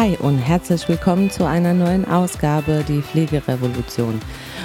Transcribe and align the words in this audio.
Hi 0.00 0.16
und 0.16 0.38
herzlich 0.38 0.88
willkommen 0.88 1.30
zu 1.30 1.44
einer 1.44 1.74
neuen 1.74 2.06
Ausgabe, 2.06 2.82
die 2.88 3.02
Pflegerevolution. 3.02 4.18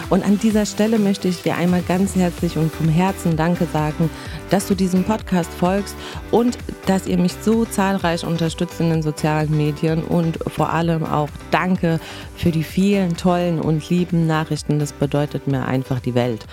Und 0.09 0.23
an 0.23 0.39
dieser 0.39 0.65
Stelle 0.65 0.97
möchte 0.97 1.27
ich 1.27 1.41
dir 1.41 1.57
einmal 1.57 1.81
ganz 1.81 2.15
herzlich 2.15 2.55
und 2.55 2.71
vom 2.71 2.87
Herzen 2.87 3.35
Danke 3.35 3.65
sagen, 3.65 4.09
dass 4.49 4.65
du 4.65 4.75
diesem 4.75 5.03
Podcast 5.03 5.51
folgst 5.51 5.93
und 6.31 6.57
dass 6.85 7.05
ihr 7.05 7.17
mich 7.17 7.33
so 7.41 7.65
zahlreich 7.65 8.25
unterstützt 8.25 8.79
in 8.79 8.91
den 8.91 9.01
sozialen 9.01 9.57
Medien 9.57 10.05
und 10.05 10.39
vor 10.47 10.69
allem 10.69 11.03
auch 11.03 11.27
Danke 11.51 11.99
für 12.37 12.51
die 12.51 12.63
vielen 12.63 13.17
tollen 13.17 13.59
und 13.59 13.89
lieben 13.89 14.27
Nachrichten. 14.27 14.79
Das 14.79 14.93
bedeutet 14.93 15.47
mir 15.47 15.65
einfach 15.65 15.99
die 15.99 16.15
Welt. 16.15 16.45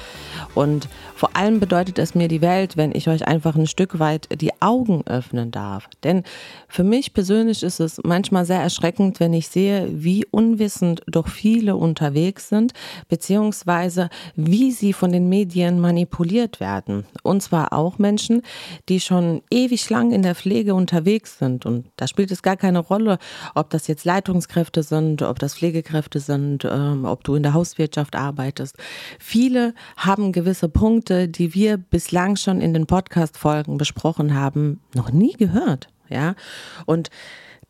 Und 0.55 0.89
vor 1.15 1.37
allem 1.37 1.61
bedeutet 1.61 1.99
es 1.99 2.15
mir 2.15 2.29
die 2.29 2.41
Welt, 2.41 2.77
wenn 2.77 2.93
ich 2.95 3.09
euch 3.09 3.27
einfach 3.27 3.57
ein 3.57 3.67
Stück 3.67 3.99
weit 3.99 4.29
die 4.41 4.51
Augen 4.61 5.03
öffnen 5.07 5.51
darf. 5.51 5.89
Denn 6.03 6.25
für 6.69 6.85
mich 6.85 7.15
persönlich 7.15 7.63
ist 7.63 7.81
es 7.81 8.01
manchmal 8.05 8.45
sehr 8.45 8.61
erschreckend, 8.61 9.21
wenn 9.21 9.33
ich 9.33 9.49
sehe, 9.49 9.89
wie 9.91 10.25
unwissend 10.31 11.03
doch 11.07 11.29
viele 11.29 11.77
unterwegs 11.77 12.49
sind, 12.49 12.73
beziehungsweise 13.09 14.11
wie 14.35 14.73
sie 14.73 14.93
von 14.93 15.13
den 15.13 15.29
Medien 15.29 15.81
manipuliert 15.81 16.61
werden. 16.61 17.07
Und 17.23 17.43
zwar 17.43 17.73
auch 17.73 17.99
Menschen, 17.99 18.43
die 18.89 19.01
schon 19.01 19.43
ewig 19.51 19.89
lang 19.91 20.13
in 20.13 20.23
der 20.23 20.35
Pflege 20.35 20.75
unterwegs 20.75 21.39
sind. 21.39 21.67
Und 21.67 21.87
da 21.97 22.07
spielt 22.07 22.31
es 22.31 22.43
gar 22.43 22.57
keine 22.57 22.81
Rolle, 22.81 23.19
ob 23.55 23.71
das 23.71 23.87
jetzt 23.87 24.05
Leitungskräfte 24.05 24.83
sind, 24.83 25.23
ob 25.23 25.39
das 25.39 25.55
Pflegekräfte 25.55 26.21
sind, 26.21 26.65
ähm, 26.65 27.05
ob 27.05 27.25
du 27.25 27.35
in 27.35 27.43
der 27.43 27.55
Hauswirtschaft 27.55 28.17
arbeitest. 28.17 28.77
Viele 29.19 29.75
haben 29.97 30.33
gewisse 30.43 30.69
Punkte, 30.69 31.29
die 31.29 31.55
wir 31.55 31.77
bislang 31.77 32.35
schon 32.35 32.61
in 32.61 32.75
den 32.75 32.87
Podcast-Folgen 32.87 33.79
besprochen 33.79 34.35
haben, 34.35 34.81
noch 34.93 35.13
nie 35.13 35.35
gehört. 35.35 35.89
Ja, 36.09 36.35
und 36.85 37.11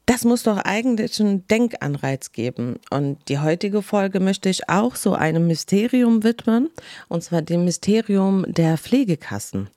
das 0.06 0.24
muss 0.24 0.42
doch 0.42 0.58
eigentlich 0.58 1.20
einen 1.20 1.46
Denkanreiz 1.46 2.32
geben. 2.32 2.76
Und 2.90 3.18
die 3.28 3.38
heutige 3.38 3.82
Folge 3.82 4.18
möchte 4.20 4.48
ich 4.48 4.68
auch 4.68 4.96
so 4.96 5.14
einem 5.14 5.46
Mysterium 5.46 6.24
widmen, 6.24 6.70
und 7.08 7.22
zwar 7.22 7.42
dem 7.42 7.64
Mysterium 7.64 8.44
der 8.48 8.78
Pflegekassen. 8.78 9.70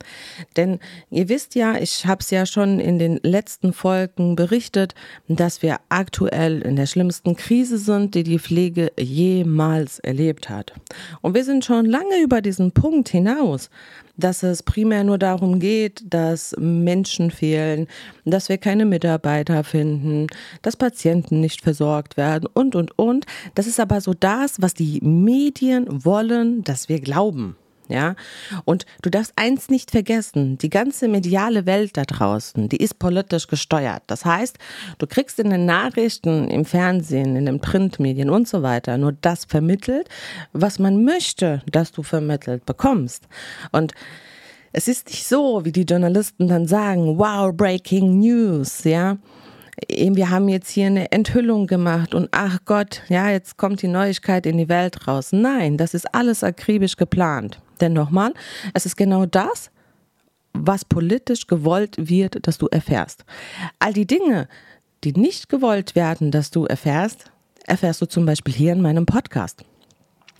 Denn 0.57 0.79
ihr 1.11 1.29
wisst 1.29 1.53
ja, 1.55 1.75
ich 1.77 2.07
habe 2.07 2.21
es 2.21 2.31
ja 2.31 2.45
schon 2.45 2.79
in 2.79 2.97
den 2.97 3.19
letzten 3.21 3.71
Folgen 3.71 4.35
berichtet, 4.35 4.95
dass 5.27 5.61
wir 5.61 5.77
aktuell 5.89 6.61
in 6.61 6.75
der 6.75 6.87
schlimmsten 6.87 7.35
Krise 7.35 7.77
sind, 7.77 8.15
die 8.15 8.23
die 8.23 8.39
Pflege 8.39 8.91
jemals 8.99 9.99
erlebt 9.99 10.49
hat. 10.49 10.73
Und 11.21 11.35
wir 11.35 11.43
sind 11.43 11.65
schon 11.65 11.85
lange 11.85 12.21
über 12.21 12.41
diesen 12.41 12.71
Punkt 12.71 13.09
hinaus 13.09 13.69
dass 14.17 14.43
es 14.43 14.63
primär 14.63 15.03
nur 15.03 15.17
darum 15.17 15.59
geht, 15.59 16.03
dass 16.07 16.55
Menschen 16.57 17.31
fehlen, 17.31 17.87
dass 18.25 18.49
wir 18.49 18.57
keine 18.57 18.85
Mitarbeiter 18.85 19.63
finden, 19.63 20.27
dass 20.61 20.75
Patienten 20.75 21.41
nicht 21.41 21.61
versorgt 21.61 22.17
werden 22.17 22.47
und, 22.53 22.75
und, 22.75 22.97
und. 22.97 23.25
Das 23.55 23.67
ist 23.67 23.79
aber 23.79 24.01
so 24.01 24.13
das, 24.13 24.61
was 24.61 24.73
die 24.73 24.99
Medien 25.01 25.85
wollen, 26.05 26.63
dass 26.63 26.89
wir 26.89 26.99
glauben. 26.99 27.55
Ja, 27.87 28.15
und 28.65 28.85
du 29.01 29.09
darfst 29.09 29.33
eins 29.35 29.69
nicht 29.69 29.91
vergessen, 29.91 30.57
die 30.57 30.69
ganze 30.69 31.07
mediale 31.07 31.65
Welt 31.65 31.97
da 31.97 32.03
draußen, 32.03 32.67
die 32.69 32.77
ist 32.77 32.97
politisch 32.97 33.47
gesteuert. 33.47 34.03
Das 34.07 34.25
heißt, 34.25 34.57
du 34.97 35.07
kriegst 35.07 35.39
in 35.39 35.51
den 35.51 35.65
Nachrichten, 35.65 36.49
im 36.49 36.65
Fernsehen, 36.65 37.35
in 37.35 37.45
den 37.45 37.59
Printmedien 37.59 38.29
und 38.29 38.47
so 38.47 38.63
weiter 38.63 38.97
nur 38.97 39.13
das 39.13 39.45
vermittelt, 39.45 40.09
was 40.53 40.79
man 40.79 41.03
möchte, 41.03 41.61
dass 41.71 41.91
du 41.91 42.01
vermittelt 42.01 42.65
bekommst. 42.65 43.27
Und 43.71 43.93
es 44.73 44.87
ist 44.87 45.07
nicht 45.07 45.27
so, 45.27 45.63
wie 45.63 45.71
die 45.71 45.83
Journalisten 45.83 46.47
dann 46.47 46.67
sagen, 46.67 47.17
wow, 47.17 47.55
breaking 47.55 48.19
news, 48.19 48.83
ja 48.83 49.17
wir 49.89 50.29
haben 50.29 50.47
jetzt 50.47 50.69
hier 50.69 50.87
eine 50.87 51.11
Enthüllung 51.11 51.67
gemacht 51.67 52.15
und 52.15 52.29
ach 52.31 52.59
Gott, 52.65 53.01
ja, 53.09 53.29
jetzt 53.29 53.57
kommt 53.57 53.81
die 53.81 53.87
Neuigkeit 53.87 54.45
in 54.45 54.57
die 54.57 54.69
Welt 54.69 55.07
raus. 55.07 55.29
Nein, 55.31 55.77
das 55.77 55.93
ist 55.93 56.13
alles 56.13 56.43
akribisch 56.43 56.95
geplant. 56.95 57.59
Denn 57.81 57.93
nochmal, 57.93 58.33
es 58.73 58.85
ist 58.85 58.95
genau 58.95 59.25
das, 59.25 59.71
was 60.53 60.85
politisch 60.85 61.47
gewollt 61.47 61.95
wird, 61.97 62.47
dass 62.47 62.57
du 62.57 62.67
erfährst. 62.67 63.25
All 63.79 63.93
die 63.93 64.07
Dinge, 64.07 64.47
die 65.03 65.13
nicht 65.13 65.49
gewollt 65.49 65.95
werden, 65.95 66.31
dass 66.31 66.51
du 66.51 66.65
erfährst, 66.65 67.31
erfährst 67.65 68.01
du 68.01 68.05
zum 68.05 68.25
Beispiel 68.25 68.53
hier 68.53 68.73
in 68.73 68.81
meinem 68.81 69.05
Podcast. 69.05 69.63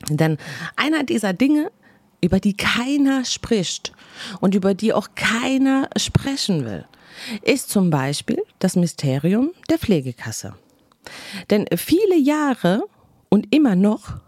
Denn 0.10 0.38
einer 0.76 1.04
dieser 1.04 1.34
Dinge, 1.34 1.72
über 2.22 2.40
die 2.40 2.56
keiner 2.56 3.26
spricht 3.26 3.94
und 4.40 4.56
über 4.56 4.74
die 4.74 4.94
auch 4.94 5.10
keiner 5.16 5.90
sprechen 5.98 6.66
will, 6.66 6.86
ist 7.42 7.70
zum 7.70 7.90
Beispiel 7.90 8.42
das 8.60 8.76
Mysterium 8.76 9.52
der 9.70 9.78
Pflegekasse. 9.78 10.54
Denn 11.50 11.66
viele 11.76 12.18
Jahre 12.18 12.84
und 13.30 13.54
immer 13.54 13.76
noch 13.76 14.20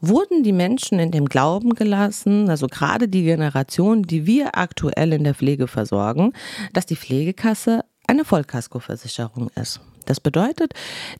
wurden 0.00 0.42
die 0.42 0.52
Menschen 0.52 0.98
in 0.98 1.10
dem 1.10 1.26
Glauben 1.26 1.74
gelassen, 1.74 2.48
also 2.50 2.66
gerade 2.66 3.08
die 3.08 3.24
Generation, 3.24 4.02
die 4.02 4.26
wir 4.26 4.56
aktuell 4.56 5.12
in 5.12 5.24
der 5.24 5.34
Pflege 5.34 5.66
versorgen, 5.66 6.32
dass 6.72 6.86
die 6.86 6.96
Pflegekasse 6.96 7.84
eine 8.06 8.24
Vollkaskoversicherung 8.24 9.50
ist. 9.60 9.80
Das 10.06 10.20
bedeutet, 10.20 10.72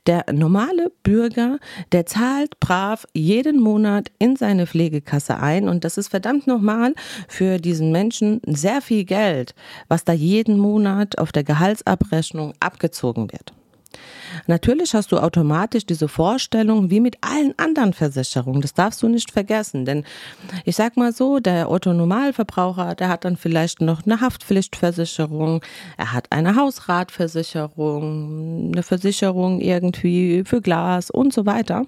der 0.07 0.25
normale 0.31 0.91
Bürger, 1.03 1.59
der 1.91 2.05
zahlt 2.05 2.59
brav 2.59 3.05
jeden 3.13 3.59
Monat 3.59 4.09
in 4.17 4.37
seine 4.37 4.65
Pflegekasse 4.65 5.37
ein 5.37 5.67
und 5.67 5.83
das 5.83 5.97
ist 5.97 6.07
verdammt 6.07 6.47
nochmal 6.47 6.95
für 7.27 7.59
diesen 7.59 7.91
Menschen 7.91 8.41
sehr 8.45 8.81
viel 8.81 9.03
Geld, 9.03 9.53
was 9.89 10.05
da 10.05 10.13
jeden 10.13 10.57
Monat 10.57 11.17
auf 11.17 11.33
der 11.33 11.43
Gehaltsabrechnung 11.43 12.53
abgezogen 12.61 13.29
wird. 13.31 13.53
Natürlich 14.45 14.93
hast 14.93 15.11
du 15.11 15.17
automatisch 15.17 15.85
diese 15.85 16.07
Vorstellung 16.07 16.91
wie 16.91 16.99
mit 16.99 17.17
allen 17.21 17.53
anderen 17.57 17.93
Versicherungen. 17.93 18.61
Das 18.61 18.73
darfst 18.73 19.01
du 19.01 19.07
nicht 19.07 19.31
vergessen. 19.31 19.85
Denn 19.85 20.03
ich 20.65 20.75
sag 20.75 20.97
mal 20.97 21.11
so, 21.11 21.39
der 21.39 21.71
Otto-Normalverbraucher, 21.71 22.95
der 22.95 23.09
hat 23.09 23.25
dann 23.25 23.37
vielleicht 23.37 23.81
noch 23.81 24.05
eine 24.05 24.21
Haftpflichtversicherung, 24.21 25.61
er 25.97 26.13
hat 26.13 26.31
eine 26.31 26.55
Hausratversicherung, 26.55 28.71
eine 28.73 28.83
Versicherung 28.83 29.59
irgendwie 29.59 30.43
für 30.45 30.61
Glas 30.61 31.09
und 31.09 31.33
so 31.33 31.45
weiter. 31.45 31.85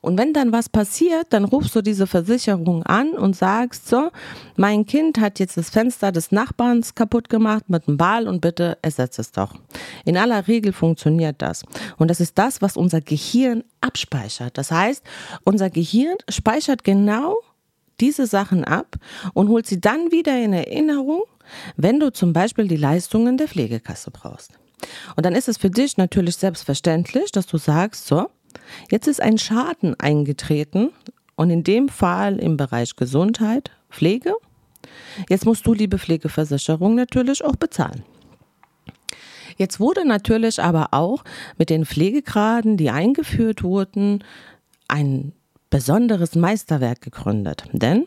Und 0.00 0.18
wenn 0.18 0.32
dann 0.32 0.50
was 0.50 0.68
passiert, 0.68 1.26
dann 1.30 1.44
rufst 1.44 1.76
du 1.76 1.82
diese 1.82 2.06
Versicherung 2.06 2.82
an 2.84 3.10
und 3.10 3.36
sagst 3.36 3.86
so, 3.86 4.10
mein 4.56 4.86
Kind 4.86 5.20
hat 5.20 5.38
jetzt 5.38 5.56
das 5.56 5.68
Fenster 5.68 6.10
des 6.10 6.32
Nachbarns 6.32 6.94
kaputt 6.94 7.28
gemacht 7.28 7.68
mit 7.68 7.86
einem 7.86 7.98
Ball 7.98 8.26
und 8.26 8.40
bitte 8.40 8.78
ersetze 8.80 9.20
es 9.20 9.32
doch. 9.32 9.54
In 10.06 10.16
aller 10.16 10.48
Regel 10.48 10.72
funktioniert 10.72 11.36
das. 11.42 11.64
Und 11.98 12.08
das 12.08 12.20
ist 12.20 12.38
das, 12.38 12.62
was 12.62 12.76
unser 12.76 13.02
Gehirn 13.02 13.62
abspeichert. 13.82 14.56
Das 14.56 14.70
heißt, 14.70 15.04
unser 15.44 15.68
Gehirn 15.68 16.16
speichert 16.30 16.82
genau 16.82 17.36
diese 18.00 18.26
Sachen 18.26 18.64
ab 18.64 18.96
und 19.34 19.48
holt 19.48 19.66
sie 19.66 19.80
dann 19.80 20.10
wieder 20.10 20.42
in 20.42 20.54
Erinnerung, 20.54 21.24
wenn 21.76 22.00
du 22.00 22.10
zum 22.10 22.32
Beispiel 22.32 22.68
die 22.68 22.76
Leistungen 22.76 23.36
der 23.36 23.48
Pflegekasse 23.48 24.10
brauchst. 24.10 24.52
Und 25.16 25.26
dann 25.26 25.34
ist 25.34 25.48
es 25.48 25.58
für 25.58 25.68
dich 25.68 25.98
natürlich 25.98 26.36
selbstverständlich, 26.36 27.32
dass 27.32 27.46
du 27.46 27.58
sagst, 27.58 28.06
so, 28.06 28.30
Jetzt 28.90 29.06
ist 29.06 29.20
ein 29.20 29.38
Schaden 29.38 29.98
eingetreten 29.98 30.90
und 31.36 31.50
in 31.50 31.64
dem 31.64 31.88
Fall 31.88 32.38
im 32.38 32.56
Bereich 32.56 32.96
Gesundheit, 32.96 33.70
Pflege. 33.90 34.34
Jetzt 35.28 35.46
musst 35.46 35.66
du, 35.66 35.74
liebe 35.74 35.98
Pflegeversicherung, 35.98 36.94
natürlich 36.94 37.44
auch 37.44 37.56
bezahlen. 37.56 38.04
Jetzt 39.56 39.78
wurde 39.78 40.06
natürlich 40.06 40.62
aber 40.62 40.88
auch 40.92 41.22
mit 41.58 41.70
den 41.70 41.84
Pflegegraden, 41.84 42.76
die 42.76 42.90
eingeführt 42.90 43.62
wurden, 43.62 44.24
ein 44.88 45.32
besonderes 45.68 46.34
Meisterwerk 46.34 47.02
gegründet. 47.02 47.64
Denn 47.72 48.06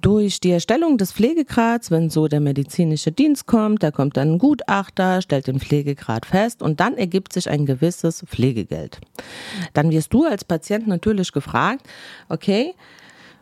durch 0.00 0.40
die 0.40 0.52
Erstellung 0.52 0.96
des 0.96 1.12
Pflegegrads, 1.12 1.90
wenn 1.90 2.10
so 2.10 2.28
der 2.28 2.40
medizinische 2.40 3.10
Dienst 3.10 3.46
kommt, 3.46 3.82
da 3.82 3.90
kommt 3.90 4.16
dann 4.16 4.34
ein 4.34 4.38
Gutachter, 4.38 5.22
stellt 5.22 5.46
den 5.46 5.60
Pflegegrad 5.60 6.26
fest 6.26 6.62
und 6.62 6.80
dann 6.80 6.96
ergibt 6.96 7.32
sich 7.32 7.50
ein 7.50 7.66
gewisses 7.66 8.24
Pflegegeld. 8.26 9.00
Dann 9.74 9.90
wirst 9.90 10.12
du 10.12 10.24
als 10.24 10.44
Patient 10.44 10.86
natürlich 10.86 11.32
gefragt, 11.32 11.86
okay, 12.28 12.74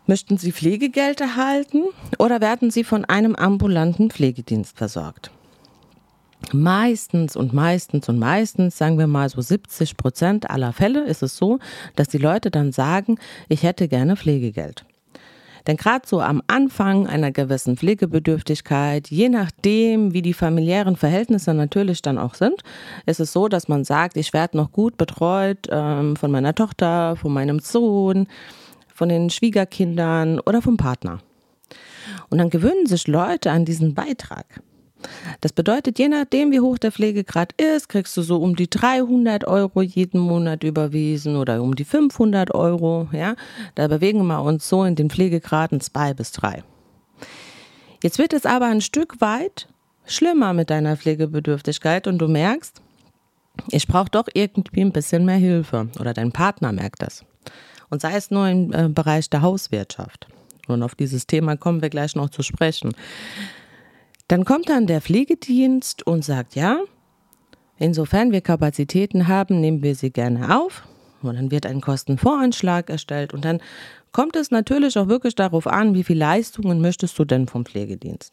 möchten 0.07 0.39
Sie 0.39 0.53
Pflegegeld 0.53 1.21
erhalten 1.21 1.85
oder 2.19 2.41
werden 2.41 2.71
Sie 2.71 2.85
von 2.85 3.05
einem 3.05 3.35
ambulanten 3.35 4.11
Pflegedienst 4.11 4.79
versorgt? 4.79 5.31
Meistens 6.53 7.35
und 7.35 7.53
meistens 7.53 8.09
und 8.09 8.19
meistens, 8.19 8.79
sagen 8.79 8.99
wir 8.99 9.07
mal 9.07 9.29
so 9.29 9.41
70 9.41 9.97
Prozent 9.97 10.51
aller 10.51 10.73
Fälle 10.73 11.05
ist 11.05 11.23
es 11.23 11.37
so, 11.37 11.59
dass 11.97 12.09
die 12.09 12.19
Leute 12.19 12.51
dann 12.51 12.73
sagen, 12.73 13.19
ich 13.49 13.63
hätte 13.63 13.89
gerne 13.89 14.17
Pflegegeld. 14.17 14.85
Denn 15.67 15.77
gerade 15.77 16.07
so 16.07 16.21
am 16.21 16.43
Anfang 16.47 17.07
einer 17.07 17.33
gewissen 17.33 17.77
Pflegebedürftigkeit, 17.77 19.09
je 19.11 19.29
nachdem, 19.29 20.13
wie 20.13 20.23
die 20.23 20.33
familiären 20.33 20.97
Verhältnisse 20.97 21.55
natürlich 21.55 22.03
dann 22.03 22.19
auch 22.19 22.35
sind, 22.35 22.63
ist 23.05 23.21
es 23.21 23.33
so, 23.33 23.49
dass 23.49 23.67
man 23.69 23.85
sagt, 23.85 24.17
ich 24.17 24.33
werde 24.33 24.57
noch 24.57 24.71
gut 24.71 24.97
betreut 24.97 25.67
ähm, 25.71 26.17
von 26.17 26.31
meiner 26.31 26.55
Tochter, 26.55 27.17
von 27.17 27.33
meinem 27.33 27.59
Sohn, 27.59 28.29
von 28.95 29.09
den 29.09 29.29
Schwiegerkindern 29.31 30.41
oder 30.41 30.63
vom 30.63 30.77
Partner. 30.77 31.19
Und 32.31 32.39
dann 32.39 32.51
gewöhnen 32.51 32.87
sich 32.87 33.09
Leute 33.09 33.51
an 33.51 33.65
diesen 33.65 33.95
Beitrag. 33.95 34.63
Das 35.41 35.53
bedeutet, 35.53 35.99
je 35.99 36.09
nachdem, 36.09 36.53
wie 36.53 36.61
hoch 36.61 36.79
der 36.79 36.93
Pflegegrad 36.93 37.53
ist, 37.61 37.89
kriegst 37.89 38.17
du 38.17 38.23
so 38.23 38.39
um 38.39 38.57
die 38.57 38.69
300 38.69 39.47
Euro 39.47 39.83
jeden 39.83 40.21
Monat 40.21 40.65
überwiesen 40.65 41.37
oder 41.37 41.63
um 41.63 41.75
die 41.75 41.85
500 41.85 42.55
Euro. 42.55 43.09
Ja, 43.13 43.37
da 43.75 43.89
bewegen 43.89 44.27
wir 44.27 44.43
uns 44.43 44.69
so 44.69 44.85
in 44.85 44.95
den 44.95 45.11
Pflegegraden 45.11 45.81
zwei 45.81 46.15
bis 46.15 46.33
drei. 46.33 46.63
Jetzt 48.03 48.19
wird 48.19 48.33
es 48.33 48.47
aber 48.47 48.67
ein 48.67 48.81
Stück 48.81 49.21
weit 49.21 49.69
schlimmer 50.07 50.53
mit 50.53 50.71
deiner 50.71 50.97
Pflegebedürftigkeit 50.97 52.07
und 52.07 52.19
du 52.19 52.29
merkst, 52.29 52.81
ich 53.71 53.87
brauche 53.87 54.11
doch 54.11 54.29
irgendwie 54.35 54.83
ein 54.83 54.93
bisschen 54.93 55.25
mehr 55.25 55.37
Hilfe 55.37 55.89
oder 55.99 56.15
dein 56.15 56.33
Partner 56.33 56.73
merkt 56.73 57.03
das. 57.03 57.25
Und 57.89 58.01
sei 58.01 58.15
es 58.17 58.31
nur 58.31 58.49
im 58.49 58.73
äh, 58.73 58.89
Bereich 58.89 59.31
der 59.31 59.43
Hauswirtschaft. 59.43 60.27
Und 60.67 60.83
auf 60.83 60.95
dieses 60.95 61.27
Thema 61.27 61.57
kommen 61.57 61.83
wir 61.83 61.91
gleich 61.91 62.17
noch 62.17 62.31
zu 62.31 62.43
sprechen. 62.43 62.93
Dann 64.29 64.45
kommt 64.45 64.69
dann 64.69 64.87
der 64.87 65.01
Pflegedienst 65.01 66.07
und 66.07 66.25
sagt, 66.25 66.57
ja, 66.57 66.79
insofern 67.79 68.33
wir 68.33 68.41
Kapazitäten 68.41 69.29
haben, 69.29 69.61
nehmen 69.61 69.83
wir 69.83 69.95
sie 69.95 70.11
gerne 70.11 70.59
auf. 70.59 70.83
Und 71.23 71.37
dann 71.37 71.51
wird 71.51 71.67
ein 71.67 71.81
Kostenvoranschlag 71.81 72.91
erstellt 72.91 73.33
und 73.33 73.45
dann 73.45 73.61
kommt 74.13 74.37
es 74.37 74.51
natürlich 74.51 74.99
auch 74.99 75.09
wirklich 75.09 75.35
darauf 75.35 75.67
an, 75.67 75.95
wie 75.95 76.05
viele 76.05 76.21
Leistungen 76.21 76.81
möchtest 76.81 77.19
du 77.19 77.25
denn 77.25 77.49
vom 77.49 77.65
Pflegedienst. 77.65 78.33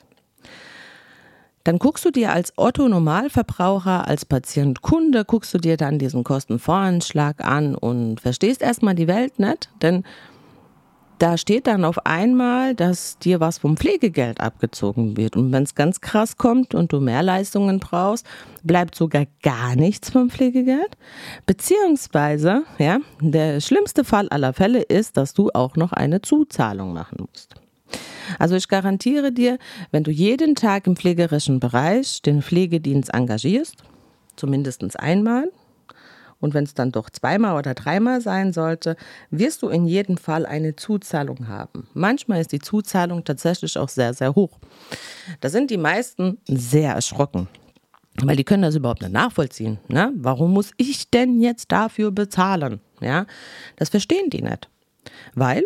Dann 1.64 1.80
guckst 1.80 2.04
du 2.04 2.12
dir 2.12 2.34
als 2.34 2.54
Otto 2.58 2.90
Normalverbraucher, 2.90 4.06
als 4.08 4.26
Patient 4.26 4.82
Kunde, 4.82 5.24
guckst 5.24 5.54
du 5.54 5.58
dir 5.58 5.78
dann 5.78 5.98
diesen 5.98 6.24
Kostenvoranschlag 6.24 7.44
an 7.44 7.76
und 7.76 8.20
verstehst 8.20 8.62
erstmal 8.62 8.96
die 8.96 9.08
Welt 9.08 9.40
nicht, 9.40 9.70
denn 9.82 10.04
da 11.24 11.38
steht 11.38 11.68
dann 11.68 11.86
auf 11.86 12.06
einmal, 12.06 12.76
dass 12.76 13.18
dir 13.18 13.40
was 13.40 13.60
vom 13.60 13.78
Pflegegeld 13.78 14.42
abgezogen 14.42 15.16
wird. 15.16 15.38
Und 15.38 15.54
wenn 15.54 15.64
es 15.64 15.74
ganz 15.74 16.02
krass 16.02 16.36
kommt 16.36 16.76
und 16.76 16.92
du 16.92 17.00
mehr 17.00 17.24
Leistungen 17.24 17.80
brauchst, 17.80 18.26
bleibt 18.62 18.94
sogar 18.94 19.24
gar 19.42 19.78
nichts 19.78 20.10
vom 20.10 20.30
Pflegegeld. 20.30 20.98
Beziehungsweise, 21.46 22.64
ja, 22.78 23.00
der 23.22 23.62
schlimmste 23.62 24.04
Fall 24.04 24.28
aller 24.28 24.52
Fälle 24.52 24.82
ist, 24.82 25.16
dass 25.16 25.34
du 25.34 25.50
auch 25.54 25.78
noch 25.78 25.94
eine 25.94 26.22
Zuzahlung 26.22 26.92
machen 26.92 27.26
musst. 27.32 27.56
Also 28.38 28.58
ich 28.58 28.68
garantiere 28.68 29.32
dir, 29.32 29.60
wenn 29.92 30.04
du 30.04 30.12
jeden 30.12 30.56
Tag 30.56 30.88
im 30.88 30.98
pflegerischen 30.98 31.62
Bereich 31.62 32.22
den 32.22 32.42
Pflegedienst 32.42 33.14
engagierst, 33.14 33.78
zumindest 34.36 35.00
einmal, 35.00 35.50
und 36.44 36.54
wenn 36.54 36.66
es 36.66 36.74
dann 36.74 36.92
doch 36.92 37.10
zweimal 37.10 37.58
oder 37.58 37.74
dreimal 37.74 38.20
sein 38.20 38.52
sollte, 38.52 38.98
wirst 39.32 39.62
du 39.62 39.70
in 39.70 39.86
jedem 39.86 40.18
Fall 40.18 40.46
eine 40.46 40.76
Zuzahlung 40.76 41.48
haben. 41.48 41.88
Manchmal 41.94 42.42
ist 42.42 42.52
die 42.52 42.60
Zuzahlung 42.60 43.24
tatsächlich 43.24 43.78
auch 43.78 43.88
sehr, 43.88 44.14
sehr 44.14 44.36
hoch. 44.36 44.60
Da 45.40 45.48
sind 45.48 45.72
die 45.72 45.78
meisten 45.78 46.40
sehr 46.46 46.96
erschrocken. 46.96 47.48
Weil 48.22 48.36
die 48.36 48.44
können 48.44 48.62
das 48.62 48.76
überhaupt 48.76 49.02
nicht 49.02 49.14
nachvollziehen. 49.14 49.80
Ne? 49.88 50.12
Warum 50.18 50.52
muss 50.52 50.72
ich 50.76 51.10
denn 51.10 51.40
jetzt 51.40 51.72
dafür 51.72 52.12
bezahlen? 52.12 52.82
Ja, 53.00 53.26
das 53.78 53.88
verstehen 53.88 54.30
die 54.30 54.42
nicht. 54.42 54.68
Weil 55.36 55.64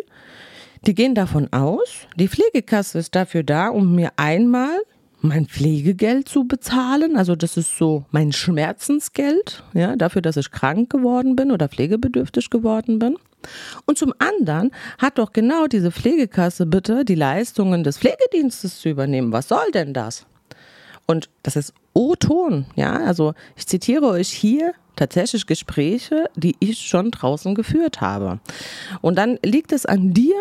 die 0.86 0.94
gehen 0.94 1.16
davon 1.16 1.52
aus, 1.52 2.06
die 2.14 2.28
Pflegekasse 2.28 3.00
ist 3.00 3.16
dafür 3.16 3.42
da, 3.42 3.68
um 3.68 3.96
mir 3.96 4.12
einmal 4.14 4.78
mein 5.20 5.46
Pflegegeld 5.46 6.28
zu 6.28 6.44
bezahlen. 6.44 7.16
Also 7.16 7.34
das 7.34 7.56
ist 7.56 7.76
so 7.76 8.04
mein 8.10 8.32
Schmerzensgeld, 8.32 9.62
ja, 9.74 9.96
dafür, 9.96 10.22
dass 10.22 10.36
ich 10.36 10.50
krank 10.50 10.90
geworden 10.90 11.36
bin 11.36 11.50
oder 11.50 11.68
pflegebedürftig 11.68 12.50
geworden 12.50 12.98
bin. 12.98 13.16
Und 13.86 13.98
zum 13.98 14.12
anderen 14.18 14.70
hat 14.98 15.18
doch 15.18 15.32
genau 15.32 15.66
diese 15.66 15.90
Pflegekasse 15.92 16.66
bitte 16.66 17.04
die 17.04 17.14
Leistungen 17.14 17.84
des 17.84 17.98
Pflegedienstes 17.98 18.80
zu 18.80 18.88
übernehmen. 18.88 19.32
Was 19.32 19.48
soll 19.48 19.70
denn 19.72 19.94
das? 19.94 20.26
Und 21.06 21.30
das 21.42 21.56
ist 21.56 21.72
O-Ton, 21.94 22.66
ja, 22.76 22.92
also 22.92 23.34
ich 23.56 23.66
zitiere 23.66 24.06
euch 24.06 24.28
hier 24.28 24.72
tatsächlich 24.94 25.46
Gespräche, 25.46 26.28
die 26.36 26.54
ich 26.60 26.78
schon 26.80 27.10
draußen 27.10 27.54
geführt 27.54 28.00
habe. 28.00 28.40
Und 29.00 29.16
dann 29.16 29.38
liegt 29.42 29.72
es 29.72 29.86
an 29.86 30.12
dir, 30.12 30.36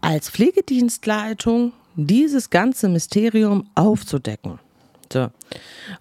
als 0.00 0.28
Pflegedienstleitung 0.30 1.72
dieses 1.96 2.50
ganze 2.50 2.88
Mysterium 2.88 3.68
aufzudecken. 3.74 4.58
So. 5.12 5.22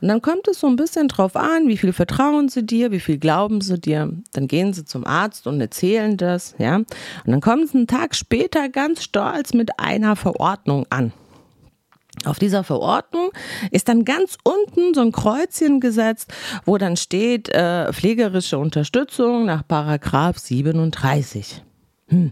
Und 0.01 0.07
dann 0.07 0.21
kommt 0.21 0.47
es 0.47 0.59
so 0.59 0.67
ein 0.67 0.75
bisschen 0.75 1.07
drauf 1.07 1.35
an, 1.35 1.67
wie 1.67 1.77
viel 1.77 1.93
vertrauen 1.93 2.49
sie 2.49 2.63
dir, 2.63 2.91
wie 2.91 2.99
viel 2.99 3.17
glauben 3.17 3.61
sie 3.61 3.79
dir. 3.79 4.11
Dann 4.33 4.47
gehen 4.47 4.73
sie 4.73 4.85
zum 4.85 5.05
Arzt 5.05 5.45
und 5.45 5.61
erzählen 5.61 6.17
das, 6.17 6.55
ja. 6.57 6.77
Und 6.77 6.87
dann 7.25 7.41
kommen 7.41 7.67
sie 7.67 7.77
einen 7.77 7.87
Tag 7.87 8.15
später 8.15 8.69
ganz 8.69 9.03
stolz 9.03 9.53
mit 9.53 9.79
einer 9.79 10.15
Verordnung 10.15 10.87
an. 10.89 11.13
Auf 12.25 12.39
dieser 12.39 12.63
Verordnung 12.63 13.31
ist 13.71 13.89
dann 13.89 14.05
ganz 14.05 14.37
unten 14.43 14.93
so 14.93 15.01
ein 15.01 15.11
Kreuzchen 15.11 15.79
gesetzt, 15.79 16.31
wo 16.63 16.77
dann 16.77 16.95
steht 16.95 17.49
äh, 17.49 17.91
pflegerische 17.91 18.57
Unterstützung 18.57 19.45
nach 19.45 19.67
Paragraph 19.67 20.37
37. 20.37 21.61
Hm. 22.07 22.31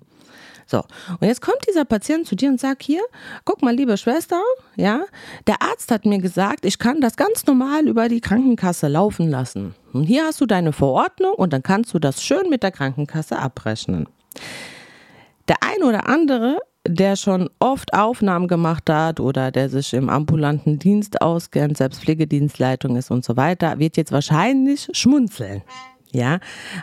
So, 0.72 0.86
und 1.20 1.28
jetzt 1.28 1.42
kommt 1.42 1.58
dieser 1.68 1.84
Patient 1.84 2.26
zu 2.26 2.34
dir 2.34 2.50
und 2.50 2.58
sagt 2.58 2.82
hier, 2.82 3.02
guck 3.44 3.62
mal, 3.62 3.76
liebe 3.76 3.98
Schwester, 3.98 4.42
ja, 4.78 5.02
der 5.46 5.62
Arzt 5.62 5.92
hat 5.92 6.06
mir 6.06 6.20
gesagt, 6.20 6.64
ich 6.64 6.80
kann 6.80 7.02
das 7.02 7.18
ganz 7.18 7.46
normal 7.46 7.90
über 7.90 8.08
die 8.08 8.22
Krankenkasse 8.22 8.88
laufen 8.88 9.30
lassen. 9.30 9.76
Und 9.92 10.06
hier 10.06 10.24
hast 10.24 10.40
du 10.40 10.46
deine 10.46 10.72
Verordnung 10.72 11.34
und 11.34 11.52
dann 11.52 11.62
kannst 11.62 11.94
du 11.94 12.00
das 12.00 12.24
schön 12.24 12.50
mit 12.50 12.64
der 12.64 12.72
Krankenkasse 12.72 13.38
abrechnen. 13.38 14.08
Der 15.50 15.58
ein 15.60 15.84
oder 15.84 16.08
andere, 16.08 16.60
der 16.88 17.18
schon 17.18 17.50
oft 17.60 17.94
Aufnahmen 17.94 18.48
gemacht 18.48 18.90
hat 18.90 19.20
oder 19.20 19.52
der 19.52 19.68
sich 19.68 19.94
im 19.94 20.08
ambulanten 20.08 20.80
Dienst 20.80 21.22
auskennt, 21.22 21.76
selbst 21.76 22.02
Pflegedienstleitung 22.02 22.96
ist 22.96 23.12
und 23.12 23.26
so 23.26 23.36
weiter, 23.36 23.78
wird 23.80 23.98
jetzt 23.98 24.14
wahrscheinlich 24.14 24.88
schmunzeln. 24.94 25.64
Ja, 26.12 26.40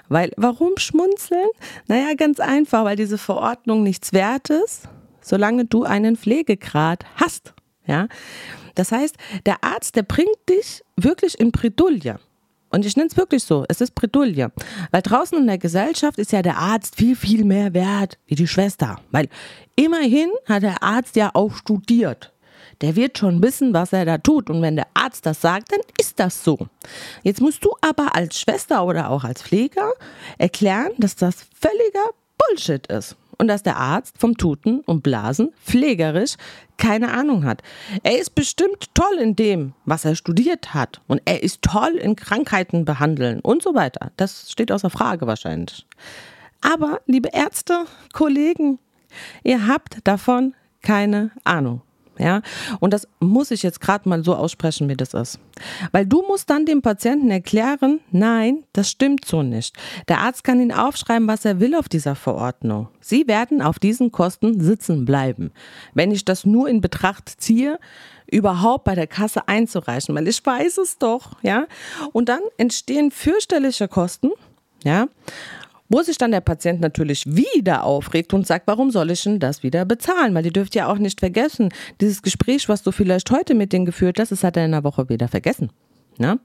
weil 0.09 0.33
warum 0.37 0.79
schmunzeln? 0.79 1.49
Naja, 1.87 2.15
ganz 2.17 2.41
einfach, 2.41 2.85
weil 2.85 2.97
diese 2.97 3.19
Verordnung 3.19 3.83
nichts 3.83 4.13
wert 4.13 4.49
ist, 4.49 4.89
solange 5.21 5.67
du 5.67 5.85
einen 5.85 6.17
Pflegegrad 6.17 7.05
hast. 7.17 7.53
Ja, 7.87 8.09
das 8.75 8.93
heißt, 8.93 9.17
der 9.45 9.63
Arzt, 9.63 9.97
der 9.97 10.03
bringt 10.03 10.49
dich 10.49 10.83
wirklich 10.97 11.39
in 11.39 11.51
Bredouille. 11.51 12.19
Und 12.71 12.85
ich 12.85 12.97
nenne 12.97 13.09
es 13.09 13.17
wirklich 13.17 13.45
so, 13.45 13.65
es 13.69 13.81
ist 13.81 13.95
Bredouille. 13.95 14.53
Weil 14.91 15.03
draußen 15.03 15.39
in 15.39 15.47
der 15.47 15.59
Gesellschaft 15.59 16.19
ist 16.19 16.33
ja 16.33 16.43
der 16.43 16.59
Arzt 16.59 16.97
viel, 16.97 17.17
viel 17.17 17.45
mehr 17.45 17.73
wert 17.73 18.19
wie 18.27 18.35
die 18.35 18.47
Schwester. 18.47 19.01
Weil 19.11 19.29
immerhin 19.75 20.31
hat 20.47 20.63
der 20.63 20.83
Arzt 20.83 21.17
ja 21.17 21.31
auch 21.33 21.55
studiert 21.55 22.33
der 22.81 22.97
wird 22.97 23.19
schon 23.19 23.43
wissen, 23.43 23.75
was 23.75 23.93
er 23.93 24.05
da 24.05 24.19
tut. 24.19 24.51
Und 24.51 24.63
wenn 24.63 24.77
der 24.77 24.87
Arzt 24.95 25.27
das 25.27 25.41
sagt, 25.41 25.73
dann 25.73 25.81
ist 26.01 26.21
das 26.21 26.45
so. 26.45 26.59
Jetzt 27.23 27.41
musst 27.41 27.65
du 27.65 27.75
aber 27.81 28.15
als 28.15 28.41
Schwester 28.41 28.85
oder 28.85 29.11
auch 29.11 29.25
als 29.25 29.43
Pfleger 29.43 29.93
erklären, 30.39 30.93
dass 30.99 31.17
das 31.17 31.47
völliger 31.59 32.11
Bullshit 32.39 32.87
ist. 32.87 33.17
Und 33.41 33.47
dass 33.47 33.63
der 33.63 33.77
Arzt 33.77 34.19
vom 34.19 34.37
Tuten 34.37 34.81
und 34.81 35.05
Blasen 35.05 35.53
pflegerisch 35.65 36.35
keine 36.77 37.13
Ahnung 37.13 37.45
hat. 37.45 37.63
Er 38.03 38.19
ist 38.19 38.35
bestimmt 38.35 38.93
toll 38.95 39.19
in 39.21 39.37
dem, 39.37 39.75
was 39.85 40.05
er 40.05 40.17
studiert 40.17 40.75
hat. 40.75 41.01
Und 41.07 41.23
er 41.25 41.43
ist 41.43 41.63
toll 41.63 41.95
in 42.01 42.17
Krankheiten 42.17 42.85
behandeln 42.85 43.39
und 43.39 43.63
so 43.63 43.77
weiter. 43.77 44.11
Das 44.17 44.51
steht 44.51 44.73
außer 44.73 44.91
Frage 44.91 45.29
wahrscheinlich. 45.29 45.87
Aber, 46.61 47.01
liebe 47.07 47.29
Ärzte, 47.33 47.85
Kollegen, 48.13 48.81
ihr 49.45 49.69
habt 49.69 49.99
davon 50.03 50.55
keine 50.83 51.31
Ahnung. 51.45 51.83
Ja, 52.19 52.43
und 52.81 52.93
das 52.93 53.07
muss 53.21 53.51
ich 53.51 53.63
jetzt 53.63 53.81
gerade 53.81 54.09
mal 54.09 54.25
so 54.25 54.35
aussprechen, 54.35 54.89
wie 54.89 54.97
das 54.97 55.15
ist. 55.15 55.39
Weil 55.93 56.07
du 56.07 56.23
musst 56.23 56.51
dann 56.51 56.67
dem 56.67 56.83
Patienten 56.83 57.31
erklären, 57.31 58.01
nein, 58.11 58.65
das 58.73 58.91
stimmt 58.91 59.25
so 59.25 59.43
nicht. 59.43 59.77
Der 60.09 60.21
Arzt 60.21 60.45
kann 60.45 60.61
ihn 60.61 60.73
aufschreiben, 60.73 61.29
was 61.29 61.45
er 61.45 61.61
will 61.61 61.75
auf 61.75 61.89
dieser 61.89 62.15
Verordnung. 62.15 62.89
Sie 63.01 63.29
werden 63.29 63.63
auf 63.63 63.79
diesen 63.79 64.11
Kosten 64.11 64.61
sitzen 64.61 65.05
bleiben. 65.05 65.53
Wenn 65.95 66.11
ich 66.11 66.25
das 66.25 66.45
nur 66.45 66.69
in 66.69 66.81
Betracht 66.81 67.29
ziehe, 67.39 67.79
überhaupt 68.31 68.85
bei 68.85 68.95
der 68.95 69.07
Kasse 69.07 69.49
einzureichen, 69.49 70.15
weil 70.15 70.29
ich 70.29 70.45
weiß 70.45 70.79
es 70.79 70.99
doch, 70.99 71.33
ja. 71.43 71.67
Und 72.13 72.29
dann 72.29 72.41
entstehen 72.57 73.11
fürchterliche 73.11 73.89
Kosten, 73.89 74.31
ja. 74.85 75.07
Wo 75.89 76.03
sich 76.03 76.19
dann 76.19 76.33
der 76.33 76.41
Patient 76.41 76.81
natürlich 76.81 77.25
wieder 77.27 77.85
aufregt 77.85 78.35
und 78.35 78.47
sagt, 78.47 78.67
warum 78.67 78.91
soll 78.91 79.11
ich 79.11 79.23
denn 79.23 79.41
das 79.41 79.63
wieder 79.63 79.85
bezahlen? 79.85 80.35
Weil 80.35 80.45
ihr 80.45 80.53
dürft 80.53 80.75
ja 80.75 80.87
auch 80.91 80.99
nicht 80.99 81.21
vergessen, 81.21 81.71
dieses 82.01 82.23
Gespräch, 82.23 82.69
was 82.69 82.83
du 82.83 82.93
vielleicht 82.93 83.31
heute 83.31 83.55
mit 83.55 83.73
denen 83.73 83.87
geführt 83.87 84.19
hast, 84.19 84.31
das 84.31 84.45
hat 84.45 84.57
er 84.57 84.67
in 84.67 84.75
einer 84.75 84.85
Woche 84.85 85.09
wieder 85.09 85.29
vergessen. 85.29 85.71
Ne? 86.19 86.39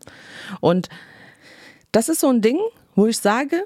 Und 0.61 0.87
das 1.91 2.09
ist 2.09 2.21
so 2.21 2.29
ein 2.29 2.41
Ding, 2.41 2.57
wo 2.95 3.07
ich 3.07 3.17
sage, 3.17 3.63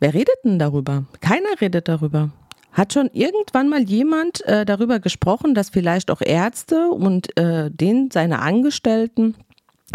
wer 0.00 0.14
redet 0.14 0.36
denn 0.44 0.58
darüber? 0.58 1.04
Keiner 1.20 1.60
redet 1.60 1.88
darüber. 1.88 2.30
Hat 2.72 2.94
schon 2.94 3.10
irgendwann 3.12 3.68
mal 3.68 3.82
jemand 3.82 4.44
äh, 4.46 4.64
darüber 4.64 4.98
gesprochen, 4.98 5.54
dass 5.54 5.68
vielleicht 5.68 6.10
auch 6.10 6.22
Ärzte 6.22 6.88
und 6.88 7.36
äh, 7.36 7.70
denen 7.70 8.10
seine 8.10 8.38
Angestellten 8.38 9.34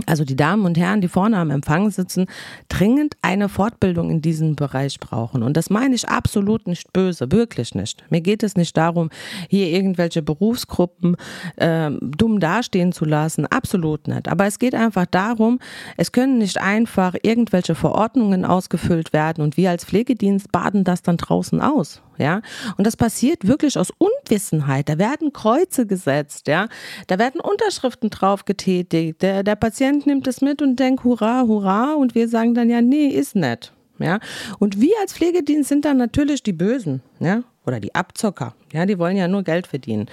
also 0.05 0.23
die 0.23 0.35
Damen 0.35 0.65
und 0.65 0.77
Herren, 0.77 1.01
die 1.01 1.07
vorne 1.07 1.37
am 1.37 1.51
Empfang 1.51 1.89
sitzen, 1.89 2.27
dringend 2.69 3.15
eine 3.21 3.49
Fortbildung 3.49 4.09
in 4.09 4.21
diesem 4.21 4.55
Bereich 4.55 4.99
brauchen. 4.99 5.43
Und 5.43 5.57
das 5.57 5.69
meine 5.69 5.95
ich 5.95 6.07
absolut 6.07 6.67
nicht 6.67 6.93
böse, 6.93 7.31
wirklich 7.31 7.75
nicht. 7.75 8.03
Mir 8.09 8.21
geht 8.21 8.43
es 8.43 8.55
nicht 8.55 8.75
darum, 8.77 9.09
hier 9.49 9.67
irgendwelche 9.67 10.21
Berufsgruppen 10.21 11.17
äh, 11.55 11.91
dumm 12.01 12.39
dastehen 12.39 12.91
zu 12.91 13.05
lassen, 13.05 13.45
absolut 13.45 14.07
nicht. 14.07 14.27
Aber 14.27 14.45
es 14.45 14.59
geht 14.59 14.75
einfach 14.75 15.05
darum, 15.05 15.59
es 15.97 16.11
können 16.11 16.37
nicht 16.37 16.59
einfach 16.59 17.15
irgendwelche 17.21 17.75
Verordnungen 17.75 18.45
ausgefüllt 18.45 19.13
werden 19.13 19.43
und 19.43 19.57
wir 19.57 19.69
als 19.69 19.85
Pflegedienst 19.85 20.51
baden 20.51 20.83
das 20.83 21.01
dann 21.01 21.17
draußen 21.17 21.61
aus. 21.61 22.01
Ja, 22.17 22.41
und 22.77 22.87
das 22.87 22.97
passiert 22.97 23.47
wirklich 23.47 23.77
aus 23.77 23.91
Unwissenheit. 23.97 24.89
Da 24.89 24.97
werden 24.97 25.33
Kreuze 25.33 25.85
gesetzt, 25.85 26.47
ja, 26.47 26.67
da 27.07 27.19
werden 27.19 27.39
Unterschriften 27.39 28.09
drauf 28.09 28.45
getätigt. 28.45 29.21
Der, 29.21 29.43
der 29.43 29.55
Patient 29.55 30.05
nimmt 30.07 30.27
es 30.27 30.41
mit 30.41 30.61
und 30.61 30.77
denkt, 30.79 31.03
hurra, 31.03 31.43
hurra, 31.43 31.93
und 31.93 32.15
wir 32.15 32.27
sagen 32.27 32.53
dann 32.53 32.69
ja, 32.69 32.81
nee, 32.81 33.07
ist 33.07 33.35
nett. 33.35 33.73
Ja, 33.99 34.19
und 34.59 34.79
wir 34.79 34.93
als 35.01 35.13
Pflegedienst 35.13 35.69
sind 35.69 35.85
dann 35.85 35.97
natürlich 35.97 36.43
die 36.43 36.53
Bösen, 36.53 37.01
ja, 37.19 37.43
oder 37.65 37.79
die 37.79 37.95
Abzocker. 37.95 38.53
Ja, 38.71 38.85
die 38.85 38.99
wollen 38.99 39.17
ja 39.17 39.27
nur 39.27 39.43
Geld 39.43 39.67
verdienen. 39.67 40.07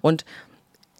Und 0.00 0.24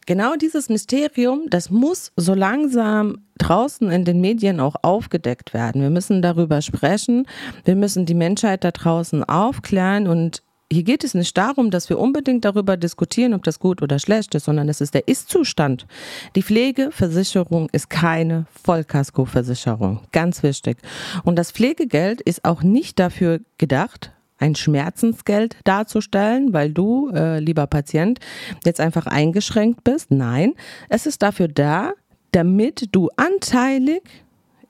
genau 0.06 0.36
dieses 0.36 0.68
Mysterium, 0.68 1.50
das 1.50 1.70
muss 1.70 2.12
so 2.16 2.34
langsam 2.34 3.18
draußen 3.38 3.90
in 3.90 4.04
den 4.04 4.20
Medien 4.20 4.60
auch 4.60 4.76
aufgedeckt 4.82 5.52
werden. 5.52 5.82
Wir 5.82 5.90
müssen 5.90 6.22
darüber 6.22 6.62
sprechen. 6.62 7.26
Wir 7.64 7.76
müssen 7.76 8.06
die 8.06 8.14
Menschheit 8.14 8.64
da 8.64 8.70
draußen 8.70 9.24
aufklären 9.24 10.06
und 10.06 10.42
hier 10.72 10.82
geht 10.82 11.04
es 11.04 11.14
nicht 11.14 11.36
darum, 11.36 11.70
dass 11.70 11.88
wir 11.88 11.98
unbedingt 11.98 12.44
darüber 12.44 12.76
diskutieren, 12.76 13.34
ob 13.34 13.44
das 13.44 13.60
gut 13.60 13.82
oder 13.82 13.98
schlecht 13.98 14.34
ist, 14.34 14.44
sondern 14.46 14.68
es 14.68 14.80
ist 14.80 14.94
der 14.94 15.06
Ist-Zustand. 15.06 15.86
Die 16.34 16.42
Pflegeversicherung 16.42 17.68
ist 17.70 17.88
keine 17.88 18.46
Vollkaskoversicherung. 18.64 20.00
Ganz 20.10 20.42
wichtig. 20.42 20.78
Und 21.22 21.36
das 21.36 21.52
Pflegegeld 21.52 22.20
ist 22.20 22.44
auch 22.44 22.62
nicht 22.62 22.98
dafür 22.98 23.40
gedacht, 23.58 24.12
ein 24.38 24.54
Schmerzensgeld 24.54 25.56
darzustellen, 25.64 26.52
weil 26.52 26.72
du, 26.72 27.10
äh, 27.14 27.38
lieber 27.38 27.66
Patient, 27.66 28.18
jetzt 28.64 28.80
einfach 28.80 29.06
eingeschränkt 29.06 29.84
bist. 29.84 30.10
Nein, 30.10 30.54
es 30.88 31.06
ist 31.06 31.22
dafür 31.22 31.48
da, 31.48 31.92
damit 32.32 32.88
du 32.92 33.08
anteilig 33.16 34.02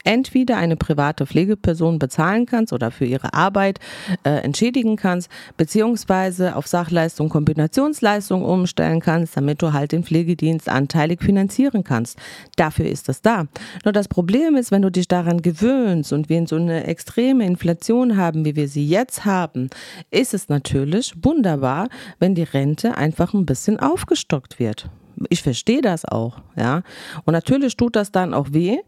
entweder 0.07 0.57
eine 0.57 0.77
private 0.77 1.27
Pflegeperson 1.27 1.99
bezahlen 1.99 2.47
kannst 2.47 2.73
oder 2.73 2.91
für 2.91 3.05
ihre 3.05 3.35
Arbeit 3.35 3.81
äh, 4.25 4.31
entschädigen 4.31 4.97
kannst, 4.97 5.31
beziehungsweise 5.57 6.57
auf 6.57 6.67
Sachleistung, 6.67 7.29
Kombinationsleistung 7.29 8.45
umstellen 8.45 9.01
kannst, 9.01 9.37
damit 9.37 9.61
du 9.61 9.73
halt 9.73 9.93
den 9.93 10.05
Pflegedienst 10.05 10.69
anteilig 10.69 11.23
finanzieren 11.23 11.85
kannst. 11.85 12.19
Dafür 12.57 12.87
ist 12.87 13.09
das 13.09 13.21
da. 13.21 13.47
Nur 13.85 13.93
das 13.93 14.09
Problem 14.09 14.57
ist, 14.57 14.71
wenn 14.71 14.83
du 14.83 14.91
dich 14.91 15.09
daran 15.09 15.43
gewöhnst 15.43 16.13
und 16.13 16.29
wir 16.29 16.47
so 16.47 16.57
eine 16.57 16.85
extreme 16.87 17.47
Inflation 17.47 18.17
haben, 18.17 18.45
wie 18.45 18.57
wir 18.57 18.69
sie 18.69 18.87
jetzt 18.87 19.25
haben, 19.25 19.71
ist 20.11 20.35
es 20.35 20.49
natürlich 20.49 21.15
wunderbar, 21.23 21.89
wenn 22.19 22.35
die 22.35 22.43
Rente 22.43 22.97
einfach 22.97 23.33
ein 23.33 23.47
bisschen 23.47 23.81
aufgestockt 23.81 24.59
wird. 24.59 24.91
Ich 25.31 25.43
verstehe 25.43 25.81
das 25.81 26.05
auch, 26.05 26.43
ja. 26.57 26.83
Und 27.25 27.33
natürlich 27.33 27.77
tut 27.77 27.97
das 27.97 28.13
dann 28.13 28.35
auch 28.35 28.49
weh, 28.51 28.79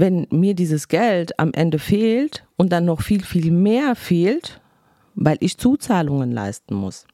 wenn 0.00 0.26
mir 0.30 0.54
dieses 0.54 0.88
Geld 0.88 1.38
am 1.38 1.52
Ende 1.52 1.78
fehlt 1.78 2.44
und 2.56 2.70
dann 2.70 2.84
noch 2.84 3.02
viel, 3.02 3.22
viel 3.22 3.50
mehr 3.50 3.96
fehlt, 3.96 4.60
weil 5.16 5.38
ich 5.40 5.58
Zuzahlungen 5.58 6.30
leisten 6.30 6.74
muss. 6.74 7.06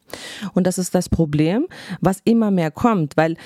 Und 0.52 0.66
das 0.66 0.76
ist 0.76 0.94
das 0.94 1.08
Problem, 1.08 1.66
was 2.00 2.20
immer 2.24 2.50
mehr 2.50 2.70
kommt, 2.70 3.16
weil 3.16 3.36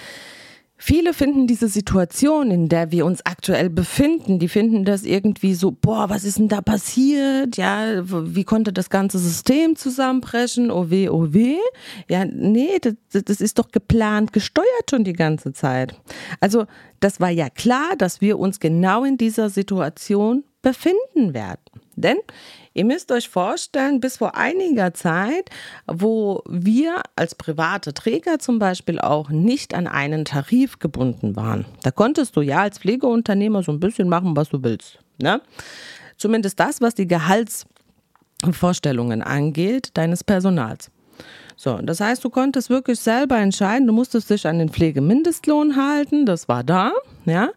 Viele 0.80 1.12
finden 1.12 1.49
diese 1.49 1.66
Situation, 1.66 2.52
in 2.52 2.68
der 2.68 2.92
wir 2.92 3.04
uns 3.04 3.26
aktuell 3.26 3.68
befinden, 3.68 4.38
die 4.38 4.47
finden 4.47 4.85
das 4.85 5.02
irgendwie 5.02 5.54
so, 5.54 5.73
boah, 5.73 6.08
was 6.08 6.23
ist 6.23 6.38
denn 6.38 6.47
da 6.47 6.61
passiert? 6.61 7.56
Ja, 7.56 8.04
wie 8.04 8.44
konnte 8.44 8.73
das 8.73 8.88
ganze 8.88 9.18
System 9.18 9.75
zusammenbrechen? 9.75 10.70
Oh 10.70 10.88
weh, 10.88 11.08
oh 11.08 11.32
weh. 11.32 11.58
Ja, 12.08 12.25
nee, 12.25 12.78
das, 12.80 12.94
das 13.25 13.40
ist 13.40 13.58
doch 13.58 13.73
geplant, 13.73 14.32
gesteuert 14.32 14.88
schon 14.88 15.02
die 15.02 15.14
ganze 15.14 15.52
Zeit. 15.52 15.97
Also, 16.38 16.66
das 17.00 17.18
war 17.20 17.30
ja 17.30 17.50
klar, 17.50 17.97
dass 17.99 18.20
wir 18.20 18.38
uns 18.38 18.61
genau 18.61 19.02
in 19.02 19.18
dieser 19.18 19.50
Situation 19.50 20.44
befinden 20.62 21.35
werden. 21.35 21.61
Denn 21.97 22.18
ihr 22.78 22.85
müsst 22.85 23.11
euch 23.11 23.28
vorstellen, 23.28 24.00
bis 24.00 24.18
vor 24.18 24.37
einiger 24.37 24.94
Zeit, 24.94 25.50
wo 25.88 26.44
wir 26.49 27.02
als 27.16 27.35
private 27.35 27.92
Träger 27.92 28.38
zum 28.38 28.61
Beispiel 28.61 29.00
auch 29.00 29.30
nicht 29.30 29.75
an 29.75 29.88
einen 29.88 30.25
Tarif 30.25 30.78
gebunden 30.78 31.35
waren, 31.35 31.64
da 31.82 31.90
konntest 31.90 32.37
du 32.37 32.40
ja 32.40 32.61
als 32.61 32.78
Pflegeunternehmer 32.78 33.64
so 33.64 33.73
ein 33.73 33.80
bisschen 33.80 34.08
machen, 34.08 34.37
was 34.37 34.50
du 34.50 34.62
willst. 34.62 35.00
Ne? 35.20 35.40
Zumindest 36.16 36.61
das, 36.61 36.80
was 36.80 36.94
die 36.94 37.08
Gehaltsvorstellungen 37.08 39.23
angeht, 39.23 39.90
deines 39.94 40.23
Personals. 40.23 40.92
So, 41.56 41.78
das 41.78 42.00
heißt, 42.00 42.23
du 42.23 42.30
konntest 42.30 42.70
wirklich 42.70 43.00
selber 43.00 43.38
entscheiden, 43.38 43.88
du 43.88 43.92
musstest 43.92 44.30
dich 44.30 44.47
an 44.47 44.61
den 44.61 44.68
Pflegemindestlohn 44.68 45.75
halten, 45.75 46.26
das 46.26 46.47
war 46.47 46.62
da, 46.62 46.92
ja. 47.25 47.49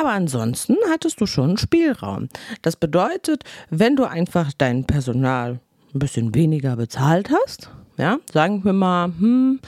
Aber 0.00 0.12
ansonsten 0.12 0.76
hattest 0.90 1.20
du 1.20 1.26
schon 1.26 1.58
Spielraum. 1.58 2.30
Das 2.62 2.74
bedeutet, 2.74 3.44
wenn 3.68 3.96
du 3.96 4.04
einfach 4.04 4.50
dein 4.56 4.84
Personal 4.84 5.60
ein 5.94 5.98
bisschen 5.98 6.34
weniger 6.34 6.76
bezahlt 6.76 7.30
hast, 7.30 7.70
ja, 7.98 8.18
sagen 8.32 8.64
wir 8.64 8.72
mal, 8.72 9.08
hm, 9.08 9.60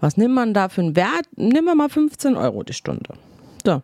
was 0.00 0.16
nimmt 0.16 0.34
man 0.34 0.54
da 0.54 0.70
für 0.70 0.80
einen 0.80 0.96
Wert? 0.96 1.26
Nimm 1.36 1.66
mal 1.66 1.90
15 1.90 2.34
Euro 2.34 2.62
die 2.62 2.72
Stunde. 2.72 3.12
So, 3.62 3.82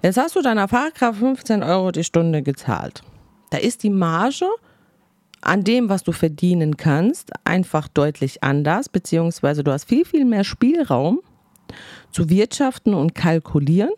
jetzt 0.00 0.16
hast 0.16 0.36
du 0.36 0.42
deiner 0.42 0.68
Fahrkraft 0.68 1.18
15 1.18 1.64
Euro 1.64 1.90
die 1.90 2.04
Stunde 2.04 2.42
gezahlt. 2.42 3.02
Da 3.50 3.58
ist 3.58 3.82
die 3.82 3.90
Marge 3.90 4.46
an 5.40 5.64
dem, 5.64 5.88
was 5.88 6.04
du 6.04 6.12
verdienen 6.12 6.76
kannst, 6.76 7.32
einfach 7.42 7.88
deutlich 7.88 8.44
anders, 8.44 8.88
beziehungsweise 8.88 9.64
du 9.64 9.72
hast 9.72 9.86
viel, 9.86 10.04
viel 10.04 10.24
mehr 10.24 10.44
Spielraum 10.44 11.18
zu 12.12 12.30
wirtschaften 12.30 12.94
und 12.94 13.16
kalkulieren 13.16 13.90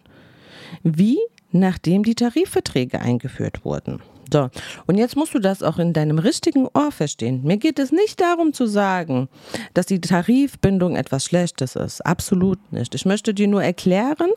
wie 0.83 1.19
nachdem 1.51 2.03
die 2.03 2.15
Tarifverträge 2.15 3.01
eingeführt 3.01 3.65
wurden. 3.65 4.03
So, 4.31 4.51
und 4.87 4.99
jetzt 4.99 5.17
musst 5.17 5.35
du 5.35 5.39
das 5.39 5.63
auch 5.63 5.79
in 5.79 5.95
deinem 5.95 6.19
richtigen 6.19 6.67
Ohr 6.75 6.93
verstehen. 6.93 7.43
Mir 7.45 7.57
geht 7.57 7.79
es 7.79 7.93
nicht 7.93 8.21
darum 8.21 8.53
zu 8.53 8.67
sagen, 8.67 9.29
dass 9.73 9.87
die 9.87 10.01
Tarifbindung 10.01 10.97
etwas 10.97 11.25
Schlechtes 11.25 11.77
ist. 11.77 12.05
Absolut 12.05 12.59
nicht. 12.71 12.95
Ich 12.95 13.07
möchte 13.07 13.33
dir 13.33 13.49
nur 13.49 13.63
erklären, 13.63 14.31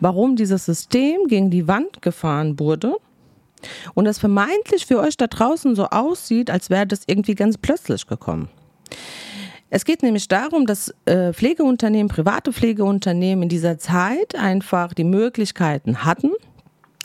warum 0.00 0.36
dieses 0.36 0.66
System 0.66 1.28
gegen 1.28 1.50
die 1.50 1.66
Wand 1.66 2.02
gefahren 2.02 2.58
wurde 2.58 2.96
und 3.94 4.06
es 4.06 4.18
vermeintlich 4.18 4.84
für 4.84 4.98
euch 4.98 5.16
da 5.16 5.26
draußen 5.26 5.74
so 5.74 5.86
aussieht, 5.86 6.50
als 6.50 6.68
wäre 6.68 6.86
das 6.86 7.02
irgendwie 7.06 7.34
ganz 7.34 7.56
plötzlich 7.56 8.06
gekommen. 8.06 8.50
Es 9.70 9.84
geht 9.84 10.02
nämlich 10.02 10.28
darum, 10.28 10.66
dass 10.66 10.94
äh, 11.04 11.32
Pflegeunternehmen, 11.32 12.08
private 12.08 12.52
Pflegeunternehmen 12.52 13.44
in 13.44 13.48
dieser 13.48 13.78
Zeit 13.78 14.34
einfach 14.34 14.94
die 14.94 15.04
Möglichkeiten 15.04 16.04
hatten, 16.04 16.32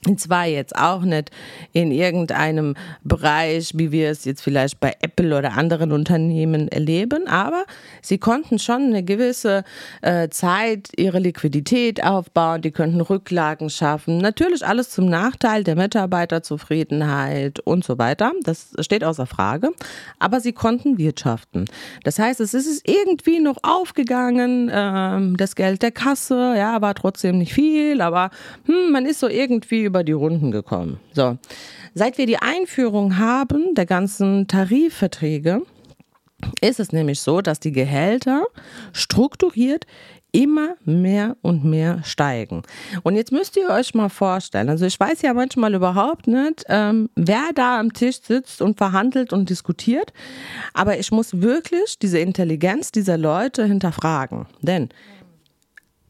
und 0.08 0.20
zwar 0.20 0.46
jetzt 0.46 0.76
auch 0.76 1.02
nicht 1.02 1.32
in 1.72 1.92
irgendeinem 1.92 2.76
Bereich, 3.04 3.72
wie 3.76 3.92
wir 3.92 4.10
es 4.10 4.26
jetzt 4.26 4.42
vielleicht 4.42 4.80
bei 4.80 4.94
Apple 5.02 5.38
oder 5.38 5.54
anderen 5.54 5.92
Unternehmen 5.92 6.68
erleben, 6.68 7.28
aber 7.28 7.66
sie 8.02 8.18
konnten 8.18 8.60
schon 8.60 8.84
eine 8.88 9.04
gewisse 9.04 9.64
äh, 10.02 10.30
Zeit 10.30 10.90
ihre 10.98 11.20
Liquidität 11.20 12.04
aufbauen, 12.04 12.62
die 12.62 12.72
könnten 12.72 13.02
Rücklagen 13.02 13.70
schaffen. 13.70 14.18
Natürlich 14.18 14.66
alles 14.66 14.90
zum 14.90 15.08
Nachteil 15.08 15.64
der 15.64 15.76
Mitarbeiterzufriedenheit 15.76 17.60
und 17.62 17.84
so 17.84 17.98
weiter. 17.98 18.32
Das 18.44 18.74
steht 18.80 19.04
außer 19.04 19.26
Frage. 19.26 19.72
Aber 20.20 20.40
sie 20.40 20.54
konnten 20.54 20.98
wirtschaften. 20.98 21.66
Das 22.04 22.20
heißt, 22.20 22.40
es 22.40 22.54
ist 22.54 22.88
irgendwie 22.88 23.40
noch 23.40 23.58
aufgegangen, 23.64 24.70
äh, 24.70 25.38
das 25.38 25.56
Geld 25.56 25.82
der 25.82 25.92
Kasse, 25.92 26.56
ja, 26.58 26.82
war 26.82 26.96
trotzdem 26.96 27.38
nicht 27.38 27.54
viel, 27.54 28.02
aber 28.02 28.30
hm, 28.66 28.92
man 28.92 29.06
ist 29.06 29.20
so 29.20 29.28
irgendwie 29.28 29.86
über 29.94 30.04
die 30.04 30.12
Runden 30.12 30.50
gekommen. 30.50 31.00
So, 31.14 31.38
seit 31.94 32.18
wir 32.18 32.26
die 32.26 32.40
Einführung 32.40 33.20
haben 33.20 33.76
der 33.76 33.86
ganzen 33.86 34.48
Tarifverträge, 34.48 35.62
ist 36.62 36.80
es 36.80 36.92
nämlich 36.92 37.22
so, 37.22 37.42
dass 37.42 37.60
die 37.60 37.72
Gehälter 37.72 38.48
strukturiert 38.92 39.86
immer 40.32 40.78
mehr 40.84 41.38
und 41.44 41.64
mehr 41.64 42.02
steigen. 42.04 42.64
Und 43.04 43.16
jetzt 43.16 43.32
müsst 43.32 43.56
ihr 43.56 43.70
euch 43.70 43.94
mal 43.94 44.10
vorstellen, 44.10 44.68
also 44.68 44.84
ich 44.88 45.00
weiß 45.00 45.22
ja 45.22 45.32
manchmal 45.36 45.76
überhaupt 45.76 46.26
nicht, 46.26 46.66
ähm, 46.70 47.12
wer 47.16 47.52
da 47.54 47.80
am 47.80 47.94
Tisch 47.94 48.20
sitzt 48.20 48.64
und 48.64 48.80
verhandelt 48.80 49.32
und 49.32 49.52
diskutiert, 49.52 50.12
aber 50.74 50.98
ich 50.98 51.12
muss 51.12 51.40
wirklich 51.40 52.00
diese 52.00 52.18
Intelligenz 52.18 52.92
dieser 52.92 53.20
Leute 53.20 53.64
hinterfragen. 53.66 54.48
Denn 54.64 54.90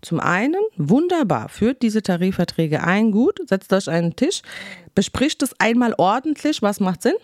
zum 0.03 0.19
einen, 0.19 0.61
wunderbar, 0.77 1.49
führt 1.49 1.81
diese 1.81 2.03
Tarifverträge 2.03 2.83
ein, 2.83 3.11
gut, 3.11 3.39
setzt 3.47 3.73
euch 3.73 3.89
einen 3.89 4.15
Tisch, 4.15 4.41
bespricht 4.95 5.41
es 5.43 5.59
einmal 5.59 5.95
ordentlich, 5.97 6.61
was 6.61 6.79
macht 6.79 7.01
Sinn? 7.01 7.15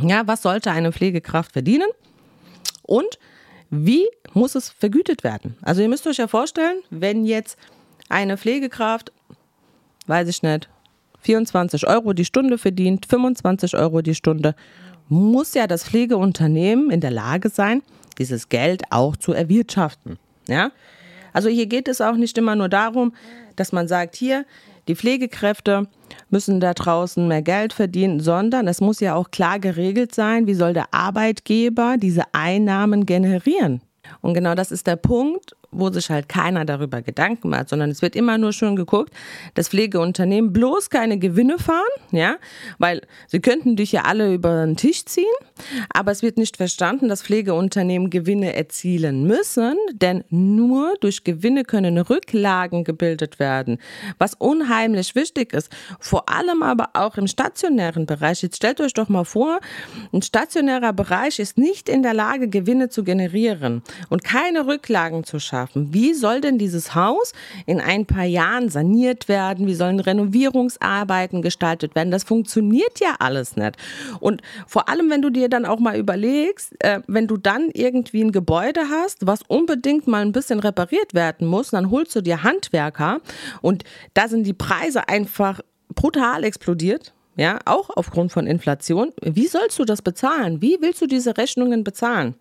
Ja, 0.00 0.26
was 0.26 0.42
sollte 0.42 0.70
eine 0.70 0.92
Pflegekraft 0.92 1.52
verdienen? 1.52 1.88
Und 2.82 3.18
wie 3.70 4.06
muss 4.34 4.54
es 4.54 4.68
vergütet 4.68 5.24
werden? 5.24 5.56
Also 5.62 5.82
ihr 5.82 5.88
müsst 5.88 6.06
euch 6.06 6.18
ja 6.18 6.28
vorstellen, 6.28 6.82
wenn 6.90 7.24
jetzt 7.24 7.58
eine 8.08 8.36
Pflegekraft 8.36 9.10
weiß 10.06 10.28
ich 10.28 10.42
nicht, 10.42 10.68
24 11.20 11.86
Euro 11.86 12.12
die 12.12 12.24
Stunde 12.24 12.58
verdient, 12.58 13.06
25 13.06 13.76
Euro 13.76 14.02
die 14.02 14.14
Stunde, 14.14 14.54
muss 15.08 15.54
ja 15.54 15.66
das 15.66 15.84
Pflegeunternehmen 15.84 16.90
in 16.90 17.00
der 17.00 17.10
Lage 17.10 17.48
sein, 17.48 17.82
dieses 18.18 18.48
Geld 18.48 18.82
auch 18.90 19.16
zu 19.16 19.32
erwirtschaften. 19.32 20.18
Ja? 20.48 20.70
Also 21.36 21.50
hier 21.50 21.66
geht 21.66 21.86
es 21.86 22.00
auch 22.00 22.16
nicht 22.16 22.38
immer 22.38 22.56
nur 22.56 22.70
darum, 22.70 23.12
dass 23.56 23.70
man 23.70 23.88
sagt, 23.88 24.16
hier, 24.16 24.46
die 24.88 24.96
Pflegekräfte 24.96 25.86
müssen 26.30 26.60
da 26.60 26.72
draußen 26.72 27.28
mehr 27.28 27.42
Geld 27.42 27.74
verdienen, 27.74 28.20
sondern 28.20 28.66
es 28.66 28.80
muss 28.80 29.00
ja 29.00 29.14
auch 29.14 29.30
klar 29.30 29.58
geregelt 29.58 30.14
sein, 30.14 30.46
wie 30.46 30.54
soll 30.54 30.72
der 30.72 30.94
Arbeitgeber 30.94 31.96
diese 31.98 32.22
Einnahmen 32.32 33.04
generieren. 33.04 33.82
Und 34.22 34.32
genau 34.32 34.54
das 34.54 34.72
ist 34.72 34.86
der 34.86 34.96
Punkt, 34.96 35.54
wo 35.70 35.90
sich 35.90 36.10
halt 36.10 36.28
keiner 36.28 36.64
darüber 36.64 37.02
Gedanken 37.02 37.50
macht, 37.50 37.68
sondern 37.68 37.90
es 37.90 38.02
wird 38.02 38.16
immer 38.16 38.38
nur 38.38 38.52
schon 38.52 38.76
geguckt, 38.76 39.12
dass 39.54 39.68
Pflegeunternehmen 39.68 40.52
bloß 40.52 40.90
keine 40.90 41.18
Gewinne 41.18 41.58
fahren, 41.58 41.82
ja, 42.12 42.36
weil 42.78 43.02
sie 43.26 43.40
könnten 43.40 43.76
dich 43.76 43.92
ja 43.92 44.02
alle 44.02 44.32
über 44.32 44.64
den 44.64 44.76
Tisch 44.76 45.04
ziehen, 45.04 45.24
aber 45.92 46.12
es 46.12 46.22
wird 46.22 46.38
nicht 46.38 46.56
verstanden, 46.56 47.08
dass 47.08 47.22
Pflegeunternehmen 47.22 48.10
Gewinne 48.10 48.54
erzielen 48.54 49.26
müssen, 49.26 49.76
denn 49.92 50.24
nur 50.30 50.94
durch 51.00 51.24
Gewinne 51.24 51.64
können 51.64 51.98
Rücklagen 51.98 52.84
gebildet 52.84 53.38
werden, 53.38 53.78
was 54.18 54.34
unheimlich 54.34 55.14
wichtig 55.14 55.52
ist, 55.52 55.70
vor 55.98 56.28
allem 56.28 56.62
aber 56.62 56.90
auch 56.94 57.16
im 57.16 57.26
stationären 57.26 58.06
Bereich. 58.06 58.42
Jetzt 58.42 58.56
stellt 58.56 58.80
euch 58.80 58.94
doch 58.94 59.08
mal 59.08 59.24
vor, 59.24 59.60
ein 60.12 60.22
stationärer 60.22 60.92
Bereich 60.92 61.38
ist 61.38 61.58
nicht 61.58 61.88
in 61.88 62.02
der 62.02 62.14
Lage, 62.14 62.48
Gewinne 62.48 62.88
zu 62.88 63.04
generieren 63.04 63.82
und 64.08 64.24
keine 64.24 64.66
Rücklagen 64.66 65.24
zu 65.24 65.38
schaffen 65.38 65.55
schaffen. 65.56 65.94
Wie 65.94 66.12
soll 66.12 66.40
denn 66.40 66.58
dieses 66.58 66.94
Haus 66.94 67.32
in 67.64 67.80
ein 67.80 68.04
paar 68.04 68.24
Jahren 68.24 68.68
saniert 68.68 69.28
werden? 69.28 69.66
Wie 69.66 69.74
sollen 69.74 70.00
Renovierungsarbeiten 70.00 71.40
gestaltet 71.40 71.94
werden? 71.94 72.10
Das 72.10 72.24
funktioniert 72.24 73.00
ja 73.00 73.16
alles 73.18 73.56
nicht. 73.56 73.76
Und 74.20 74.42
vor 74.66 74.88
allem, 74.88 75.08
wenn 75.10 75.22
du 75.22 75.30
dir 75.30 75.48
dann 75.48 75.64
auch 75.64 75.78
mal 75.78 75.96
überlegst, 75.96 76.74
äh, 76.80 77.00
wenn 77.06 77.26
du 77.26 77.38
dann 77.38 77.70
irgendwie 77.72 78.22
ein 78.22 78.32
Gebäude 78.32 78.82
hast, 78.90 79.26
was 79.26 79.40
unbedingt 79.48 80.06
mal 80.06 80.22
ein 80.22 80.32
bisschen 80.32 80.60
repariert 80.60 81.14
werden 81.14 81.46
muss, 81.46 81.70
dann 81.70 81.90
holst 81.90 82.14
du 82.14 82.20
dir 82.20 82.42
Handwerker 82.42 83.20
und 83.62 83.84
da 84.14 84.28
sind 84.28 84.46
die 84.46 84.52
Preise 84.52 85.08
einfach 85.08 85.60
brutal 85.94 86.44
explodiert. 86.44 87.14
Ja, 87.38 87.58
auch 87.66 87.90
aufgrund 87.90 88.32
von 88.32 88.46
Inflation. 88.46 89.12
Wie 89.20 89.46
sollst 89.46 89.78
du 89.78 89.84
das 89.84 90.00
bezahlen? 90.00 90.62
Wie 90.62 90.78
willst 90.80 91.02
du 91.02 91.06
diese 91.06 91.36
Rechnungen 91.36 91.84
bezahlen? 91.84 92.34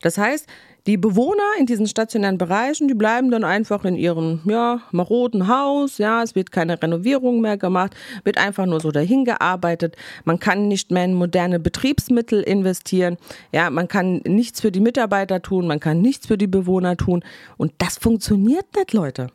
Das 0.00 0.16
heißt, 0.16 0.46
die 0.86 0.96
Bewohner 0.96 1.42
in 1.58 1.66
diesen 1.66 1.86
stationären 1.86 2.38
Bereichen, 2.38 2.88
die 2.88 2.94
bleiben 2.94 3.30
dann 3.30 3.44
einfach 3.44 3.84
in 3.84 3.96
ihrem 3.96 4.40
ja, 4.44 4.80
maroden 4.90 5.48
Haus. 5.48 5.98
Ja, 5.98 6.22
es 6.22 6.34
wird 6.34 6.52
keine 6.52 6.80
Renovierung 6.82 7.40
mehr 7.40 7.56
gemacht, 7.56 7.94
wird 8.24 8.38
einfach 8.38 8.66
nur 8.66 8.80
so 8.80 8.90
dahin 8.90 9.24
gearbeitet. 9.24 9.96
Man 10.24 10.38
kann 10.38 10.68
nicht 10.68 10.90
mehr 10.90 11.04
in 11.04 11.14
moderne 11.14 11.58
Betriebsmittel 11.58 12.42
investieren. 12.42 13.16
Ja, 13.52 13.70
man 13.70 13.88
kann 13.88 14.22
nichts 14.24 14.60
für 14.60 14.72
die 14.72 14.80
Mitarbeiter 14.80 15.42
tun, 15.42 15.66
man 15.66 15.80
kann 15.80 16.00
nichts 16.00 16.26
für 16.26 16.38
die 16.38 16.46
Bewohner 16.46 16.96
tun. 16.96 17.22
Und 17.56 17.72
das 17.78 17.98
funktioniert 17.98 18.66
nicht, 18.76 18.92
Leute. 18.92 19.28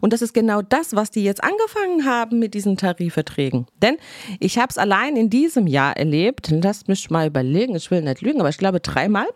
Und 0.00 0.12
das 0.12 0.22
ist 0.22 0.34
genau 0.34 0.62
das, 0.62 0.94
was 0.94 1.10
die 1.10 1.24
jetzt 1.24 1.42
angefangen 1.42 2.04
haben 2.04 2.38
mit 2.38 2.54
diesen 2.54 2.76
Tarifverträgen. 2.76 3.66
Denn 3.80 3.96
ich 4.40 4.58
habe 4.58 4.68
es 4.70 4.78
allein 4.78 5.16
in 5.16 5.30
diesem 5.30 5.66
Jahr 5.66 5.96
erlebt. 5.96 6.50
Lasst 6.50 6.88
mich 6.88 7.10
mal 7.10 7.28
überlegen, 7.28 7.76
ich 7.76 7.90
will 7.90 8.02
nicht 8.02 8.20
lügen, 8.20 8.40
aber 8.40 8.50
ich 8.50 8.58
glaube 8.58 8.80
dreimal. 8.80 9.26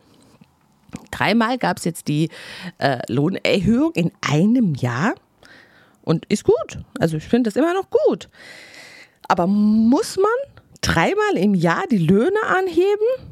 Dreimal 1.11 1.59
gab 1.59 1.79
es 1.79 1.85
jetzt 1.85 2.09
die 2.09 2.29
äh, 2.79 2.99
Lohnerhöhung 3.09 3.93
in 3.95 4.13
einem 4.21 4.75
Jahr 4.75 5.15
und 6.03 6.27
ist 6.27 6.45
gut. 6.45 6.79
Also 6.99 7.17
ich 7.17 7.25
finde 7.25 7.49
das 7.49 7.57
immer 7.57 7.75
noch 7.75 7.91
gut. 7.91 8.29
Aber 9.29 9.47
muss 9.47 10.17
man 10.17 10.53
dreimal 10.81 11.37
im 11.37 11.55
Jahr 11.55 11.85
die 11.91 11.99
Löhne 11.99 12.43
anheben? 12.47 13.32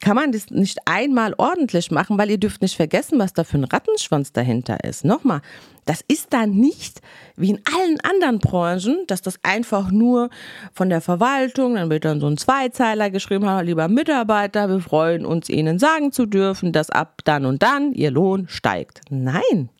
Kann 0.00 0.16
man 0.16 0.32
das 0.32 0.50
nicht 0.50 0.78
einmal 0.84 1.34
ordentlich 1.38 1.90
machen, 1.90 2.18
weil 2.18 2.30
ihr 2.30 2.38
dürft 2.38 2.62
nicht 2.62 2.76
vergessen, 2.76 3.18
was 3.18 3.32
da 3.32 3.44
für 3.44 3.58
ein 3.58 3.64
Rattenschwanz 3.64 4.32
dahinter 4.32 4.84
ist. 4.84 5.04
Nochmal, 5.04 5.40
das 5.86 6.04
ist 6.06 6.32
da 6.32 6.46
nicht 6.46 7.00
wie 7.36 7.50
in 7.50 7.62
allen 7.74 8.00
anderen 8.00 8.38
Branchen, 8.38 9.04
dass 9.06 9.22
das 9.22 9.38
einfach 9.42 9.90
nur 9.90 10.30
von 10.72 10.90
der 10.90 11.00
Verwaltung, 11.00 11.76
dann 11.76 11.90
wird 11.90 12.04
dann 12.04 12.20
so 12.20 12.26
ein 12.26 12.36
Zweizeiler 12.36 13.10
geschrieben, 13.10 13.46
lieber 13.64 13.88
Mitarbeiter, 13.88 14.68
wir 14.68 14.80
freuen 14.80 15.24
uns, 15.24 15.48
Ihnen 15.48 15.78
sagen 15.78 16.12
zu 16.12 16.26
dürfen, 16.26 16.72
dass 16.72 16.90
ab 16.90 17.22
dann 17.24 17.46
und 17.46 17.62
dann 17.62 17.92
Ihr 17.92 18.10
Lohn 18.10 18.48
steigt. 18.48 19.00
Nein. 19.10 19.70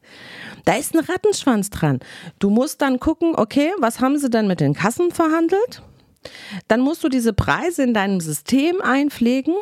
Da 0.64 0.74
ist 0.74 0.94
ein 0.94 1.04
Rattenschwanz 1.04 1.70
dran. 1.70 2.00
Du 2.38 2.50
musst 2.50 2.80
dann 2.82 3.00
gucken, 3.00 3.34
okay, 3.36 3.72
was 3.78 4.00
haben 4.00 4.18
sie 4.18 4.30
denn 4.30 4.46
mit 4.46 4.60
den 4.60 4.74
Kassen 4.74 5.10
verhandelt? 5.10 5.82
Dann 6.68 6.80
musst 6.80 7.02
du 7.04 7.08
diese 7.08 7.32
Preise 7.32 7.82
in 7.82 7.94
deinem 7.94 8.20
System 8.20 8.80
einpflegen 8.80 9.54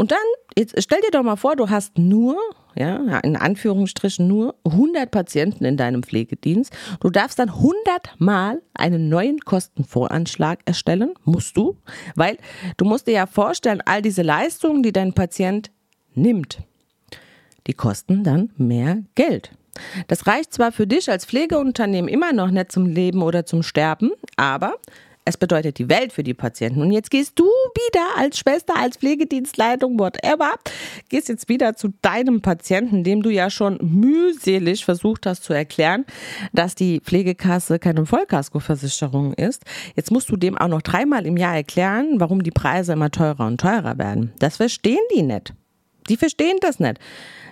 und 0.00 0.12
dann, 0.12 0.18
jetzt 0.56 0.74
stell 0.82 0.98
dir 1.02 1.10
doch 1.10 1.22
mal 1.22 1.36
vor, 1.36 1.56
du 1.56 1.68
hast 1.68 1.98
nur, 1.98 2.34
ja, 2.74 3.18
in 3.18 3.36
Anführungsstrichen 3.36 4.26
nur 4.26 4.54
100 4.64 5.10
Patienten 5.10 5.66
in 5.66 5.76
deinem 5.76 6.02
Pflegedienst. 6.02 6.72
Du 7.00 7.10
darfst 7.10 7.38
dann 7.38 7.50
100 7.50 7.74
Mal 8.16 8.62
einen 8.72 9.10
neuen 9.10 9.40
Kostenvoranschlag 9.40 10.60
erstellen, 10.64 11.12
musst 11.24 11.58
du, 11.58 11.76
weil 12.14 12.38
du 12.78 12.86
musst 12.86 13.08
dir 13.08 13.12
ja 13.12 13.26
vorstellen, 13.26 13.82
all 13.84 14.00
diese 14.00 14.22
Leistungen, 14.22 14.82
die 14.82 14.92
dein 14.92 15.12
Patient 15.12 15.70
nimmt, 16.14 16.60
die 17.66 17.74
kosten 17.74 18.24
dann 18.24 18.52
mehr 18.56 19.02
Geld. 19.16 19.50
Das 20.08 20.26
reicht 20.26 20.54
zwar 20.54 20.72
für 20.72 20.86
dich 20.86 21.10
als 21.10 21.26
Pflegeunternehmen 21.26 22.08
immer 22.08 22.32
noch 22.32 22.50
nicht 22.50 22.72
zum 22.72 22.86
Leben 22.86 23.20
oder 23.20 23.44
zum 23.44 23.62
Sterben, 23.62 24.12
aber 24.36 24.76
es 25.24 25.36
bedeutet 25.36 25.78
die 25.78 25.88
Welt 25.88 26.12
für 26.12 26.22
die 26.22 26.34
Patienten. 26.34 26.80
Und 26.80 26.92
jetzt 26.92 27.10
gehst 27.10 27.38
du 27.38 27.44
wieder 27.44 28.16
als 28.16 28.38
Schwester, 28.38 28.74
als 28.76 28.96
Pflegedienstleitung, 28.96 29.98
whatever, 29.98 30.54
gehst 31.08 31.28
jetzt 31.28 31.48
wieder 31.48 31.76
zu 31.76 31.92
deinem 32.02 32.40
Patienten, 32.40 33.04
dem 33.04 33.22
du 33.22 33.30
ja 33.30 33.50
schon 33.50 33.78
mühselig 33.82 34.84
versucht 34.84 35.26
hast 35.26 35.44
zu 35.44 35.52
erklären, 35.52 36.06
dass 36.52 36.74
die 36.74 37.00
Pflegekasse 37.00 37.78
keine 37.78 38.06
Vollkaskoversicherung 38.06 39.34
ist. 39.34 39.64
Jetzt 39.94 40.10
musst 40.10 40.30
du 40.30 40.36
dem 40.36 40.56
auch 40.56 40.68
noch 40.68 40.82
dreimal 40.82 41.26
im 41.26 41.36
Jahr 41.36 41.54
erklären, 41.54 42.18
warum 42.18 42.42
die 42.42 42.50
Preise 42.50 42.94
immer 42.94 43.10
teurer 43.10 43.46
und 43.46 43.60
teurer 43.60 43.98
werden. 43.98 44.32
Das 44.38 44.56
verstehen 44.56 44.98
die 45.14 45.22
nicht. 45.22 45.52
Die 46.08 46.16
verstehen 46.16 46.56
das 46.60 46.80
nicht. 46.80 46.98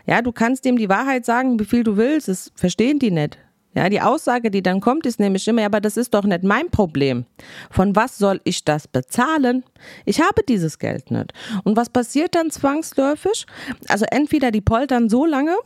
Ja, 0.07 0.23
du 0.23 0.33
kannst 0.33 0.65
dem 0.65 0.79
die 0.79 0.89
Wahrheit 0.89 1.27
sagen, 1.27 1.61
wie 1.61 1.67
viel 1.67 1.85
du 1.85 1.99
willst, 1.99 2.29
das 2.29 2.51
verstehen 2.57 2.99
die 2.99 3.11
nicht. 3.11 3.39
Ja, 3.79 3.89
die 3.89 4.01
Aussage, 4.01 4.51
die 4.51 4.61
dann 4.61 4.81
kommt, 4.81 5.07
ist 5.07 5.21
nämlich 5.21 5.47
immer, 5.47 5.65
aber 5.65 5.81
das 5.81 5.97
ist 5.97 6.13
doch 6.13 6.25
nicht 6.25 6.43
mein 6.43 6.69
Problem. 6.69 7.27
Von 7.71 7.95
was 7.95 8.19
soll 8.19 8.41
ich 8.43 8.65
das 8.65 8.89
bezahlen? 8.89 9.63
Ich 10.05 10.21
habe 10.21 10.43
dieses 10.43 10.81
Geld 10.81 11.13
nicht. 11.13 11.33
Und 11.63 11.77
was 11.77 11.89
passiert 11.89 12.35
dann 12.35 12.51
zwangsläufig? 12.51 13.47
Also 13.87 14.05
entweder 14.11 14.51
die 14.51 14.63
poltern 14.63 15.09
so 15.09 15.25
lange 15.25 15.57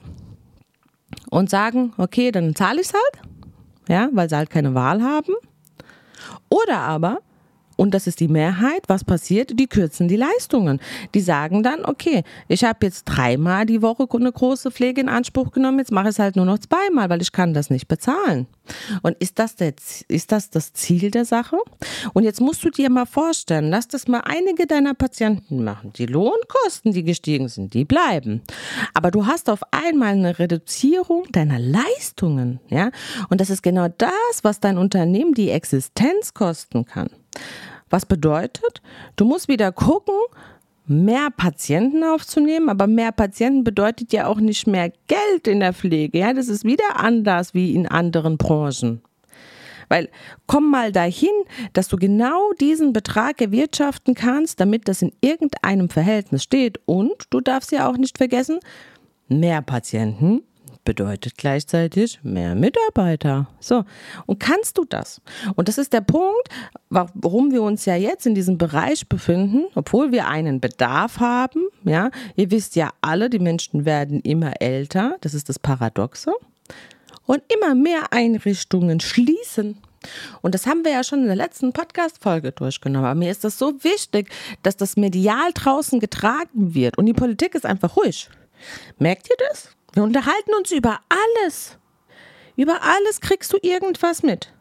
und 1.30 1.48
sagen, 1.48 1.94
okay, 1.96 2.30
dann 2.30 2.54
zahle 2.54 2.82
ich 2.82 2.88
es 2.88 2.92
halt, 2.92 3.30
ja, 3.88 4.10
weil 4.12 4.28
sie 4.28 4.36
halt 4.36 4.50
keine 4.50 4.74
Wahl 4.74 5.02
haben. 5.02 5.32
Oder 6.50 6.80
aber 6.80 7.20
und 7.76 7.92
das 7.94 8.06
ist 8.06 8.20
die 8.20 8.28
Mehrheit, 8.28 8.84
was 8.88 9.04
passiert? 9.04 9.58
Die 9.58 9.66
kürzen 9.66 10.08
die 10.08 10.16
Leistungen. 10.16 10.80
Die 11.14 11.20
sagen 11.20 11.62
dann, 11.62 11.84
okay, 11.84 12.22
ich 12.48 12.64
habe 12.64 12.86
jetzt 12.86 13.04
dreimal 13.04 13.66
die 13.66 13.82
Woche 13.82 14.06
eine 14.12 14.32
große 14.32 14.70
Pflege 14.70 15.00
in 15.00 15.08
Anspruch 15.08 15.52
genommen, 15.52 15.78
jetzt 15.78 15.92
mache 15.92 16.06
ich 16.06 16.10
es 16.10 16.18
halt 16.18 16.36
nur 16.36 16.44
noch 16.44 16.58
zweimal, 16.58 17.08
weil 17.08 17.22
ich 17.22 17.32
kann 17.32 17.54
das 17.54 17.70
nicht 17.70 17.88
bezahlen. 17.88 18.46
Und 19.02 19.16
ist 19.18 19.38
das, 19.38 19.56
der, 19.56 19.74
ist 20.08 20.32
das 20.32 20.50
das 20.50 20.72
Ziel 20.72 21.10
der 21.10 21.24
Sache? 21.24 21.56
Und 22.12 22.24
jetzt 22.24 22.40
musst 22.40 22.64
du 22.64 22.70
dir 22.70 22.90
mal 22.90 23.06
vorstellen, 23.06 23.70
lass 23.70 23.88
das 23.88 24.08
mal 24.08 24.22
einige 24.24 24.66
deiner 24.66 24.94
Patienten 24.94 25.64
machen. 25.64 25.92
Die 25.94 26.06
Lohnkosten, 26.06 26.92
die 26.92 27.02
gestiegen 27.02 27.48
sind, 27.48 27.74
die 27.74 27.84
bleiben. 27.84 28.42
Aber 28.94 29.10
du 29.10 29.26
hast 29.26 29.50
auf 29.50 29.60
einmal 29.70 30.12
eine 30.12 30.38
Reduzierung 30.38 31.24
deiner 31.32 31.58
Leistungen, 31.58 32.60
ja? 32.68 32.90
Und 33.28 33.40
das 33.40 33.50
ist 33.50 33.62
genau 33.62 33.88
das, 33.88 34.10
was 34.42 34.60
dein 34.60 34.78
Unternehmen 34.78 35.34
die 35.34 35.50
Existenz 35.50 36.34
kosten 36.34 36.84
kann. 36.84 37.10
Was 37.90 38.06
bedeutet, 38.06 38.80
du 39.16 39.24
musst 39.24 39.48
wieder 39.48 39.70
gucken, 39.72 40.14
mehr 40.86 41.28
Patienten 41.36 42.04
aufzunehmen, 42.04 42.68
aber 42.68 42.86
mehr 42.86 43.12
Patienten 43.12 43.64
bedeutet 43.64 44.12
ja 44.12 44.26
auch 44.26 44.40
nicht 44.40 44.66
mehr 44.66 44.92
Geld 45.06 45.46
in 45.46 45.60
der 45.60 45.72
Pflege. 45.72 46.18
Ja, 46.18 46.32
das 46.32 46.48
ist 46.48 46.64
wieder 46.64 46.96
anders 46.96 47.54
wie 47.54 47.74
in 47.74 47.86
anderen 47.86 48.36
Branchen. 48.38 49.02
Weil 49.88 50.08
komm 50.46 50.70
mal 50.70 50.90
dahin, 50.90 51.28
dass 51.74 51.88
du 51.88 51.98
genau 51.98 52.52
diesen 52.60 52.94
Betrag 52.94 53.42
erwirtschaften 53.42 54.14
kannst, 54.14 54.58
damit 54.58 54.88
das 54.88 55.02
in 55.02 55.12
irgendeinem 55.20 55.90
Verhältnis 55.90 56.42
steht. 56.42 56.80
Und 56.86 57.26
du 57.28 57.40
darfst 57.40 57.72
ja 57.72 57.88
auch 57.88 57.98
nicht 57.98 58.16
vergessen, 58.16 58.58
mehr 59.28 59.60
Patienten 59.60 60.42
bedeutet 60.84 61.36
gleichzeitig 61.36 62.20
mehr 62.22 62.54
Mitarbeiter. 62.54 63.48
So, 63.60 63.84
und 64.26 64.40
kannst 64.40 64.78
du 64.78 64.84
das? 64.84 65.20
Und 65.54 65.68
das 65.68 65.78
ist 65.78 65.92
der 65.92 66.00
Punkt, 66.00 66.48
warum 66.90 67.52
wir 67.52 67.62
uns 67.62 67.84
ja 67.84 67.96
jetzt 67.96 68.26
in 68.26 68.34
diesem 68.34 68.58
Bereich 68.58 69.08
befinden, 69.08 69.66
obwohl 69.74 70.12
wir 70.12 70.28
einen 70.28 70.60
Bedarf 70.60 71.20
haben. 71.20 71.68
Ja, 71.84 72.10
ihr 72.36 72.50
wisst 72.50 72.76
ja 72.76 72.90
alle, 73.00 73.30
die 73.30 73.38
Menschen 73.38 73.84
werden 73.84 74.20
immer 74.20 74.60
älter. 74.60 75.16
Das 75.20 75.34
ist 75.34 75.48
das 75.48 75.58
Paradoxe. 75.58 76.32
Und 77.26 77.42
immer 77.52 77.74
mehr 77.74 78.12
Einrichtungen 78.12 79.00
schließen. 79.00 79.78
Und 80.40 80.54
das 80.54 80.66
haben 80.66 80.84
wir 80.84 80.90
ja 80.92 81.04
schon 81.04 81.20
in 81.20 81.26
der 81.26 81.36
letzten 81.36 81.72
Podcast-Folge 81.72 82.50
durchgenommen. 82.52 83.06
Aber 83.06 83.18
mir 83.18 83.30
ist 83.30 83.44
das 83.44 83.58
so 83.58 83.84
wichtig, 83.84 84.30
dass 84.62 84.76
das 84.76 84.96
medial 84.96 85.52
draußen 85.54 86.00
getragen 86.00 86.74
wird. 86.74 86.98
Und 86.98 87.06
die 87.06 87.12
Politik 87.12 87.54
ist 87.54 87.64
einfach 87.64 87.96
ruhig. 87.96 88.28
Merkt 88.98 89.28
ihr 89.30 89.36
das? 89.48 89.68
Wir 89.92 90.02
unterhalten 90.02 90.54
uns 90.58 90.72
über 90.72 91.00
alles. 91.08 91.78
Über 92.56 92.82
alles 92.82 93.20
kriegst 93.20 93.52
du 93.52 93.58
irgendwas 93.62 94.22
mit. 94.22 94.52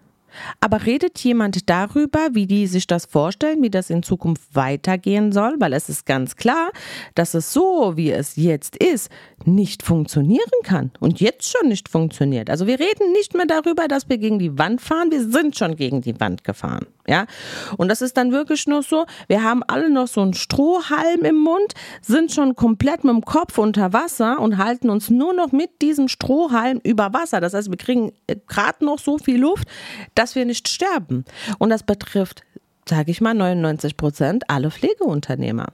Aber 0.59 0.85
redet 0.85 1.19
jemand 1.19 1.69
darüber, 1.69 2.29
wie 2.31 2.47
die 2.47 2.67
sich 2.67 2.87
das 2.87 3.05
vorstellen, 3.05 3.61
wie 3.61 3.69
das 3.69 3.89
in 3.89 4.03
Zukunft 4.03 4.55
weitergehen 4.55 5.31
soll? 5.31 5.55
Weil 5.59 5.73
es 5.73 5.89
ist 5.89 6.05
ganz 6.05 6.35
klar, 6.35 6.71
dass 7.15 7.33
es 7.33 7.51
so, 7.51 7.97
wie 7.97 8.11
es 8.11 8.35
jetzt 8.35 8.77
ist, 8.77 9.09
nicht 9.45 9.83
funktionieren 9.83 10.49
kann 10.63 10.91
und 10.99 11.19
jetzt 11.19 11.51
schon 11.51 11.67
nicht 11.67 11.89
funktioniert. 11.89 12.49
Also 12.49 12.67
wir 12.67 12.79
reden 12.79 13.11
nicht 13.11 13.33
mehr 13.33 13.45
darüber, 13.45 13.87
dass 13.87 14.07
wir 14.09 14.17
gegen 14.17 14.39
die 14.39 14.57
Wand 14.57 14.81
fahren, 14.81 15.11
wir 15.11 15.21
sind 15.21 15.57
schon 15.57 15.75
gegen 15.75 16.01
die 16.01 16.19
Wand 16.19 16.43
gefahren. 16.43 16.87
Ja? 17.07 17.25
Und 17.77 17.89
das 17.89 18.01
ist 18.01 18.17
dann 18.17 18.31
wirklich 18.31 18.67
nur 18.67 18.83
so, 18.83 19.05
wir 19.27 19.43
haben 19.43 19.63
alle 19.63 19.89
noch 19.89 20.07
so 20.07 20.21
einen 20.21 20.33
Strohhalm 20.33 21.21
im 21.23 21.37
Mund, 21.37 21.73
sind 22.01 22.31
schon 22.31 22.55
komplett 22.55 23.03
mit 23.03 23.13
dem 23.13 23.25
Kopf 23.25 23.57
unter 23.57 23.93
Wasser 23.93 24.39
und 24.39 24.57
halten 24.57 24.89
uns 24.89 25.09
nur 25.09 25.33
noch 25.33 25.51
mit 25.51 25.81
diesem 25.81 26.07
Strohhalm 26.07 26.79
über 26.83 27.13
Wasser. 27.13 27.41
Das 27.41 27.53
heißt, 27.53 27.69
wir 27.69 27.77
kriegen 27.77 28.11
gerade 28.47 28.85
noch 28.85 28.99
so 28.99 29.17
viel 29.17 29.39
Luft, 29.39 29.67
dass 30.15 30.35
wir 30.35 30.45
nicht 30.45 30.67
sterben. 30.67 31.25
Und 31.57 31.69
das 31.69 31.83
betrifft, 31.83 32.43
sage 32.87 33.11
ich 33.11 33.21
mal, 33.21 33.33
99 33.33 33.97
Prozent 33.97 34.49
alle 34.49 34.71
Pflegeunternehmer. 34.71 35.67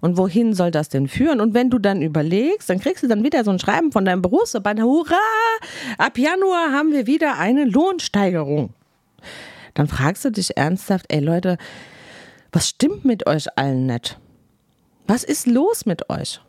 Und 0.00 0.16
wohin 0.16 0.54
soll 0.54 0.70
das 0.70 0.88
denn 0.88 1.08
führen? 1.08 1.40
Und 1.40 1.52
wenn 1.52 1.68
du 1.68 1.78
dann 1.78 2.00
überlegst, 2.00 2.70
dann 2.70 2.78
kriegst 2.78 3.02
du 3.02 3.08
dann 3.08 3.24
wieder 3.24 3.42
so 3.42 3.50
ein 3.50 3.58
Schreiben 3.58 3.90
von 3.90 4.04
deinem 4.04 4.22
Berufsverband, 4.22 4.80
hurra, 4.80 5.18
ab 5.98 6.16
Januar 6.16 6.70
haben 6.70 6.92
wir 6.92 7.08
wieder 7.08 7.38
eine 7.38 7.64
Lohnsteigerung 7.64 8.72
dann 9.74 9.88
fragst 9.88 10.24
du 10.24 10.30
dich 10.30 10.56
ernsthaft, 10.56 11.06
ey 11.08 11.20
Leute, 11.20 11.58
was 12.52 12.68
stimmt 12.68 13.04
mit 13.04 13.26
euch 13.26 13.46
allen 13.58 13.86
nicht? 13.86 14.18
Was 15.06 15.24
ist 15.24 15.46
los 15.46 15.86
mit 15.86 16.08
euch? 16.08 16.40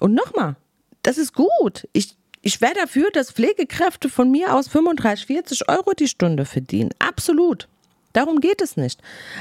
Und 0.00 0.14
nochmal, 0.14 0.56
das 1.02 1.18
ist 1.18 1.34
gut. 1.34 1.86
Ich, 1.92 2.16
ich 2.40 2.60
wäre 2.60 2.74
dafür, 2.74 3.10
dass 3.12 3.30
Pflegekräfte 3.30 4.08
von 4.08 4.30
mir 4.30 4.54
aus 4.54 4.68
35, 4.68 5.26
40 5.26 5.68
Euro 5.68 5.92
die 5.92 6.08
Stunde 6.08 6.44
verdienen. 6.44 6.90
Absolut. 6.98 7.68
Darum 8.12 8.40
geht 8.40 8.60
es 8.60 8.76
nicht. 8.76 9.00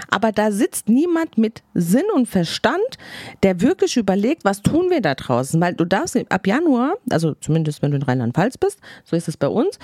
Aber 0.09 0.31
da 0.31 0.51
sitzt 0.51 0.87
niemand 0.87 1.37
mit 1.37 1.61
Sinn 1.73 2.05
und 2.13 2.27
Verstand, 2.27 2.97
der 3.43 3.61
wirklich 3.61 3.97
überlegt, 3.97 4.45
was 4.45 4.61
tun 4.61 4.89
wir 4.89 5.01
da 5.01 5.15
draußen. 5.15 5.59
Weil 5.59 5.73
du 5.73 5.85
darfst 5.85 6.17
ab 6.29 6.47
Januar, 6.47 6.95
also 7.09 7.33
zumindest 7.35 7.81
wenn 7.81 7.91
du 7.91 7.97
in 7.97 8.03
Rheinland-Pfalz 8.03 8.57
bist, 8.57 8.79
so 9.03 9.15
ist 9.15 9.27
es 9.27 9.37
bei 9.37 9.47
uns, 9.47 9.77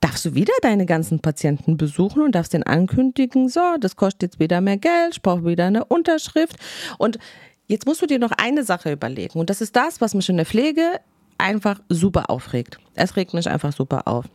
darfst 0.00 0.24
du 0.24 0.34
wieder 0.34 0.52
deine 0.62 0.86
ganzen 0.86 1.20
Patienten 1.20 1.76
besuchen 1.76 2.22
und 2.22 2.34
darfst 2.34 2.52
den 2.52 2.62
ankündigen, 2.62 3.48
so, 3.48 3.60
das 3.80 3.96
kostet 3.96 4.22
jetzt 4.22 4.40
wieder 4.40 4.60
mehr 4.60 4.76
Geld, 4.76 5.14
ich 5.14 5.22
brauche 5.22 5.44
wieder 5.44 5.66
eine 5.66 5.84
Unterschrift. 5.84 6.56
Und 6.98 7.18
jetzt 7.66 7.86
musst 7.86 8.02
du 8.02 8.06
dir 8.06 8.18
noch 8.18 8.32
eine 8.32 8.64
Sache 8.64 8.92
überlegen. 8.92 9.38
Und 9.38 9.50
das 9.50 9.60
ist 9.60 9.74
das, 9.76 10.00
was 10.00 10.14
mich 10.14 10.28
in 10.28 10.36
der 10.36 10.46
Pflege 10.46 11.00
einfach 11.36 11.80
super 11.88 12.30
aufregt. 12.30 12.78
Es 12.94 13.16
regt 13.16 13.34
mich 13.34 13.48
einfach 13.48 13.72
super 13.72 14.06
auf. 14.06 14.26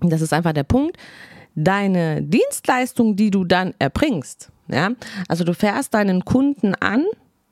Und 0.00 0.12
das 0.12 0.20
ist 0.20 0.32
einfach 0.32 0.52
der 0.52 0.64
Punkt, 0.64 0.96
deine 1.54 2.22
Dienstleistung, 2.22 3.16
die 3.16 3.30
du 3.30 3.44
dann 3.44 3.74
erbringst, 3.78 4.50
ja, 4.68 4.90
also 5.28 5.44
du 5.44 5.54
fährst 5.54 5.92
deinen 5.94 6.24
Kunden 6.24 6.74
an, 6.76 7.04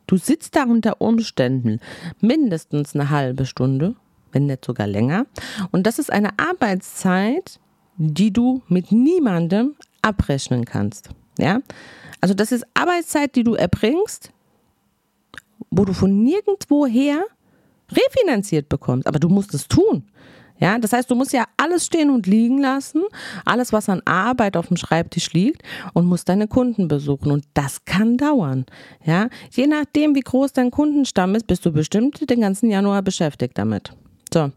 du 0.07 0.17
sitzt 0.17 0.57
da 0.57 0.65
unter 0.65 1.01
Umständen 1.01 1.81
mindestens 2.21 2.95
eine 2.95 3.11
halbe 3.11 3.47
Stunde 3.47 3.95
wenn 4.33 4.47
nicht 4.47 4.65
sogar 4.65 4.87
länger. 4.87 5.27
Und 5.71 5.87
das 5.87 5.99
ist 5.99 6.13
eine 6.13 6.31
Arbeitszeit, 6.39 7.59
die 7.97 8.33
du 8.33 8.63
mit 8.69 8.93
niemandem 8.93 9.75
abrechnen 10.03 10.65
kannst. 10.65 11.11
Ja? 11.39 11.61
Also 12.21 12.35
das 12.35 12.53
ist 12.53 12.65
Arbeitszeit, 12.75 13.35
die 13.37 13.45
du 13.45 13.55
erbringst, 13.55 14.33
wo 15.71 15.85
du 15.85 15.93
von 15.93 16.23
nirgendwoher 16.23 17.23
refinanziert 17.91 18.69
bekommst. 18.69 19.07
Aber 19.07 19.19
du 19.19 19.29
musst 19.29 19.55
es 19.55 19.69
tun. 19.69 20.05
Ja, 20.61 20.79
das 20.79 20.93
heißt, 20.93 21.11
du 21.11 21.15
musst 21.15 21.33
ja 21.33 21.47
alles 21.57 21.87
stehen 21.87 22.11
und 22.11 22.27
liegen 22.27 22.59
lassen, 22.59 23.03
alles, 23.47 23.73
was 23.73 23.89
an 23.89 24.03
Arbeit 24.05 24.59
auf 24.59 24.69
dem 24.69 24.77
Schreibtisch 24.77 25.33
liegt 25.33 25.63
und 25.95 26.05
musst 26.05 26.29
deine 26.29 26.49
Kunden 26.49 26.87
besuchen. 26.87 27.33
Und 27.33 27.47
das 27.55 27.87
kann 27.87 28.19
dauern. 28.19 28.67
Ja, 29.03 29.31
je 29.51 29.67
nachdem, 29.67 30.15
wie 30.15 30.21
groß 30.21 30.53
dein 30.53 30.71
Kundenstamm 30.71 31.35
ist, 31.35 31.47
bist 31.47 31.65
du 31.65 31.73
bestimmt 31.73 32.29
den 32.29 32.43
ganzen 32.43 32.71
Januar 32.71 33.01
beschäftigt 33.01 33.57
damit. 33.57 33.95
So. 34.33 34.53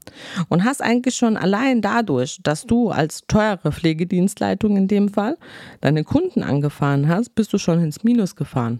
Und 0.49 0.63
hast 0.63 0.81
eigentlich 0.81 1.15
schon 1.15 1.37
allein 1.37 1.81
dadurch, 1.81 2.39
dass 2.43 2.65
du 2.65 2.89
als 2.89 3.23
teure 3.27 3.71
Pflegedienstleitung 3.71 4.77
in 4.77 4.87
dem 4.87 5.09
Fall 5.09 5.37
deine 5.81 6.03
Kunden 6.03 6.43
angefahren 6.43 7.07
hast, 7.07 7.35
bist 7.35 7.53
du 7.53 7.57
schon 7.57 7.83
ins 7.83 8.03
Minus 8.03 8.35
gefahren. 8.35 8.79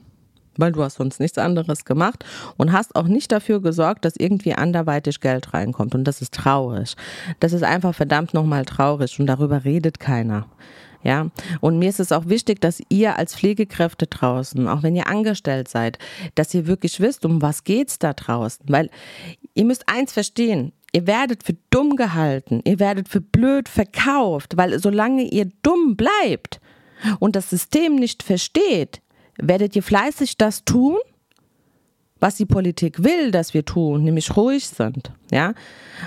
Weil 0.56 0.72
du 0.72 0.84
hast 0.84 0.96
sonst 0.96 1.20
nichts 1.20 1.40
anderes 1.40 1.84
gemacht 1.84 2.24
und 2.58 2.72
hast 2.72 2.96
auch 2.96 3.08
nicht 3.08 3.32
dafür 3.32 3.60
gesorgt, 3.60 4.06
dass 4.06 4.16
irgendwie 4.16 4.54
anderweitig 4.54 5.20
Geld 5.20 5.52
reinkommt. 5.54 5.96
Und 5.96 6.04
das 6.04 6.22
ist 6.22 6.34
traurig. 6.34 6.96
Das 7.40 7.54
ist 7.54 7.64
einfach 7.64 7.96
verdammt 7.96 8.36
nochmal 8.36 8.66
traurig 8.66 9.20
und 9.20 9.26
darüber 9.26 9.64
redet 9.64 10.00
keiner. 10.00 10.46
Ja, 11.04 11.30
und 11.60 11.80
mir 11.80 11.90
ist 11.90 12.00
es 12.00 12.14
auch 12.14 12.28
wichtig, 12.28 12.62
dass 12.62 12.82
ihr 12.88 13.18
als 13.18 13.36
Pflegekräfte 13.36 14.08
draußen, 14.08 14.68
auch 14.70 14.84
wenn 14.84 14.96
ihr 14.96 15.08
angestellt 15.08 15.68
seid, 15.68 16.00
dass 16.36 16.54
ihr 16.54 16.66
wirklich 16.66 17.02
wisst, 17.02 17.26
um 17.26 17.42
was 17.42 17.66
geht's 17.66 18.00
da 18.00 18.14
draußen, 18.14 18.66
weil 18.70 18.90
ihr 19.54 19.66
müsst 19.66 19.90
eins 19.90 20.14
verstehen, 20.14 20.72
Ihr 20.96 21.08
werdet 21.08 21.44
für 21.44 21.56
dumm 21.72 21.96
gehalten, 21.96 22.62
ihr 22.66 22.80
werdet 22.80 23.10
für 23.10 23.20
blöd 23.20 23.68
verkauft, 23.68 24.58
weil 24.58 24.78
solange 24.80 25.24
ihr 25.24 25.50
dumm 25.64 25.96
bleibt 25.96 26.62
und 27.20 27.36
das 27.36 27.50
System 27.50 27.96
nicht 27.96 28.22
versteht, 28.22 29.02
werdet 29.38 29.76
ihr 29.76 29.84
fleißig 29.84 30.38
das 30.38 30.64
tun, 30.66 30.98
was 32.20 32.36
die 32.36 32.46
Politik 32.46 33.04
will, 33.04 33.32
dass 33.32 33.54
wir 33.54 33.66
tun, 33.66 34.04
nämlich 34.04 34.38
ruhig 34.38 34.68
sind, 34.68 35.12
ja? 35.32 35.54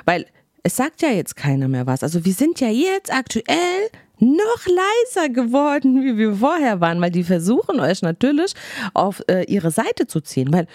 Weil 0.05 0.27
es 0.63 0.77
sagt 0.77 1.03
ja 1.03 1.11
jetzt 1.11 1.37
keiner 1.37 1.69
mehr 1.69 1.87
was. 1.87 2.03
Also 2.03 2.25
wir 2.25 2.33
sind 2.33 2.61
ja 2.61 2.69
jetzt 2.69 3.13
aktuell 3.13 3.91
noch 4.19 4.67
leiser 4.67 5.29
geworden, 5.29 6.03
wie 6.03 6.17
wir 6.17 6.37
vorher 6.37 6.81
waren, 6.81 7.01
weil 7.01 7.11
die 7.11 7.25
versuchen 7.25 7.81
euch 7.81 8.03
natürlich 8.03 8.55
auf 8.95 9.23
äh, 9.29 9.45
ihre 9.45 9.71
Seite 9.71 10.07
zu 10.07 10.21
ziehen, 10.21 10.53
weil 10.53 10.67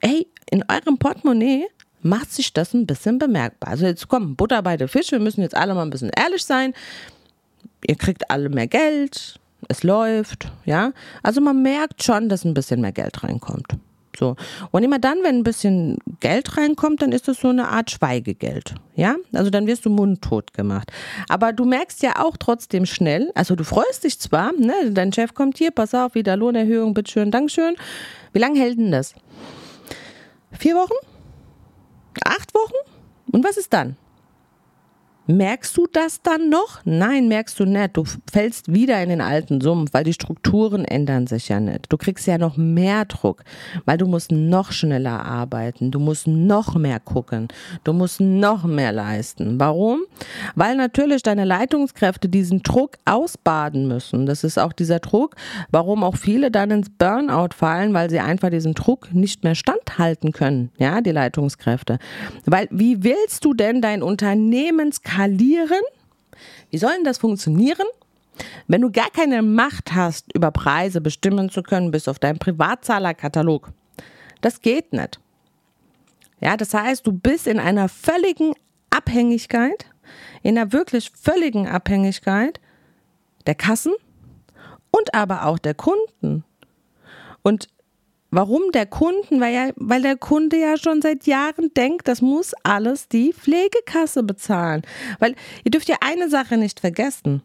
ey, 0.00 0.26
in 0.50 0.64
eurem 0.68 0.98
Portemonnaie 0.98 1.66
macht 2.02 2.32
sich 2.32 2.52
das 2.52 2.74
ein 2.74 2.86
bisschen 2.86 3.18
bemerkbar. 3.18 3.70
Also 3.70 3.86
jetzt 3.86 4.08
kommt 4.08 4.36
Butter 4.36 4.62
bei 4.62 4.76
der 4.76 4.88
Fisch, 4.88 5.12
wir 5.12 5.20
müssen 5.20 5.42
jetzt 5.42 5.56
alle 5.56 5.74
mal 5.74 5.82
ein 5.82 5.90
bisschen 5.90 6.10
ehrlich 6.16 6.44
sein. 6.44 6.74
Ihr 7.86 7.96
kriegt 7.96 8.30
alle 8.30 8.48
mehr 8.48 8.66
Geld, 8.66 9.38
es 9.68 9.82
läuft, 9.82 10.50
ja. 10.64 10.92
Also 11.22 11.40
man 11.40 11.62
merkt 11.62 12.02
schon, 12.02 12.28
dass 12.28 12.44
ein 12.44 12.54
bisschen 12.54 12.80
mehr 12.80 12.92
Geld 12.92 13.22
reinkommt. 13.22 13.76
So. 14.18 14.36
Und 14.70 14.82
immer 14.82 14.98
dann, 14.98 15.18
wenn 15.22 15.36
ein 15.36 15.44
bisschen 15.44 15.98
Geld 16.20 16.56
reinkommt, 16.56 17.00
dann 17.00 17.12
ist 17.12 17.28
das 17.28 17.40
so 17.40 17.48
eine 17.48 17.68
Art 17.68 17.90
Schweigegeld. 17.90 18.74
Ja? 18.94 19.16
Also 19.32 19.50
dann 19.50 19.66
wirst 19.66 19.86
du 19.86 19.90
mundtot 19.90 20.52
gemacht. 20.52 20.92
Aber 21.28 21.52
du 21.52 21.64
merkst 21.64 22.02
ja 22.02 22.22
auch 22.22 22.36
trotzdem 22.36 22.86
schnell, 22.86 23.30
also 23.34 23.54
du 23.54 23.64
freust 23.64 24.04
dich 24.04 24.18
zwar, 24.18 24.52
ne? 24.52 24.74
dein 24.90 25.12
Chef 25.12 25.34
kommt 25.34 25.58
hier, 25.58 25.70
pass 25.70 25.94
auf, 25.94 26.14
wieder 26.14 26.36
Lohnerhöhung, 26.36 26.92
bitteschön, 26.92 27.30
Dankeschön. 27.30 27.76
Wie 28.32 28.40
lange 28.40 28.60
hält 28.60 28.78
denn 28.78 28.90
das? 28.90 29.14
Vier 30.52 30.74
Wochen? 30.74 30.94
Acht 32.24 32.54
Wochen? 32.54 32.74
Und 33.32 33.44
was 33.44 33.56
ist 33.56 33.72
dann? 33.72 33.96
Merkst 35.30 35.76
du 35.76 35.86
das 35.86 36.22
dann 36.22 36.48
noch? 36.48 36.80
Nein, 36.84 37.28
merkst 37.28 37.60
du 37.60 37.64
nicht. 37.64 37.96
Du 37.96 38.04
fällst 38.30 38.72
wieder 38.72 39.00
in 39.00 39.10
den 39.10 39.20
alten 39.20 39.60
Sumpf, 39.60 39.90
weil 39.92 40.02
die 40.02 40.12
Strukturen 40.12 40.84
ändern 40.84 41.28
sich 41.28 41.48
ja 41.48 41.60
nicht. 41.60 41.86
Du 41.88 41.96
kriegst 41.96 42.26
ja 42.26 42.36
noch 42.36 42.56
mehr 42.56 43.04
Druck, 43.04 43.44
weil 43.84 43.96
du 43.96 44.06
musst 44.06 44.32
noch 44.32 44.72
schneller 44.72 45.24
arbeiten. 45.24 45.92
Du 45.92 46.00
musst 46.00 46.26
noch 46.26 46.74
mehr 46.74 46.98
gucken. 46.98 47.46
Du 47.84 47.92
musst 47.92 48.20
noch 48.20 48.64
mehr 48.64 48.90
leisten. 48.90 49.60
Warum? 49.60 50.00
Weil 50.56 50.74
natürlich 50.74 51.22
deine 51.22 51.44
Leitungskräfte 51.44 52.28
diesen 52.28 52.64
Druck 52.64 52.96
ausbaden 53.04 53.86
müssen. 53.86 54.26
Das 54.26 54.42
ist 54.42 54.58
auch 54.58 54.72
dieser 54.72 54.98
Druck, 54.98 55.36
warum 55.70 56.02
auch 56.02 56.16
viele 56.16 56.50
dann 56.50 56.72
ins 56.72 56.90
Burnout 56.90 57.54
fallen, 57.54 57.94
weil 57.94 58.10
sie 58.10 58.18
einfach 58.18 58.50
diesen 58.50 58.74
Druck 58.74 59.14
nicht 59.14 59.44
mehr 59.44 59.54
standhalten 59.54 60.32
können. 60.32 60.70
Ja, 60.76 61.00
die 61.00 61.12
Leitungskräfte. 61.12 61.98
Weil 62.46 62.66
wie 62.72 63.04
willst 63.04 63.44
du 63.44 63.54
denn 63.54 63.80
dein 63.80 64.02
Unternehmenskapital 64.02 65.19
skalieren? 65.20 65.82
Wie 66.70 66.78
soll 66.78 66.94
denn 66.94 67.04
das 67.04 67.18
funktionieren? 67.18 67.86
Wenn 68.68 68.80
du 68.80 68.90
gar 68.90 69.10
keine 69.10 69.42
Macht 69.42 69.92
hast, 69.92 70.32
über 70.34 70.50
Preise 70.50 71.00
bestimmen 71.00 71.50
zu 71.50 71.62
können, 71.62 71.90
bis 71.90 72.08
auf 72.08 72.18
deinen 72.18 72.38
Privatzahlerkatalog. 72.38 73.70
Das 74.40 74.62
geht 74.62 74.92
nicht. 74.92 75.20
Ja, 76.40 76.56
das 76.56 76.72
heißt, 76.72 77.06
du 77.06 77.12
bist 77.12 77.46
in 77.46 77.58
einer 77.58 77.88
völligen 77.90 78.54
Abhängigkeit, 78.88 79.86
in 80.42 80.56
einer 80.56 80.72
wirklich 80.72 81.10
völligen 81.10 81.68
Abhängigkeit 81.68 82.60
der 83.46 83.54
Kassen 83.54 83.92
und 84.90 85.14
aber 85.14 85.44
auch 85.44 85.58
der 85.58 85.74
Kunden. 85.74 86.44
Und 87.42 87.68
Warum 88.30 88.70
der 88.72 88.86
Kunden? 88.86 89.40
Weil, 89.40 89.54
ja, 89.54 89.70
weil 89.76 90.02
der 90.02 90.16
Kunde 90.16 90.56
ja 90.56 90.76
schon 90.76 91.02
seit 91.02 91.26
Jahren 91.26 91.74
denkt, 91.74 92.06
das 92.06 92.22
muss 92.22 92.54
alles 92.62 93.08
die 93.08 93.32
Pflegekasse 93.32 94.22
bezahlen. 94.22 94.82
Weil 95.18 95.34
ihr 95.64 95.70
dürft 95.70 95.88
ja 95.88 95.96
eine 96.00 96.28
Sache 96.30 96.56
nicht 96.56 96.80
vergessen. 96.80 97.42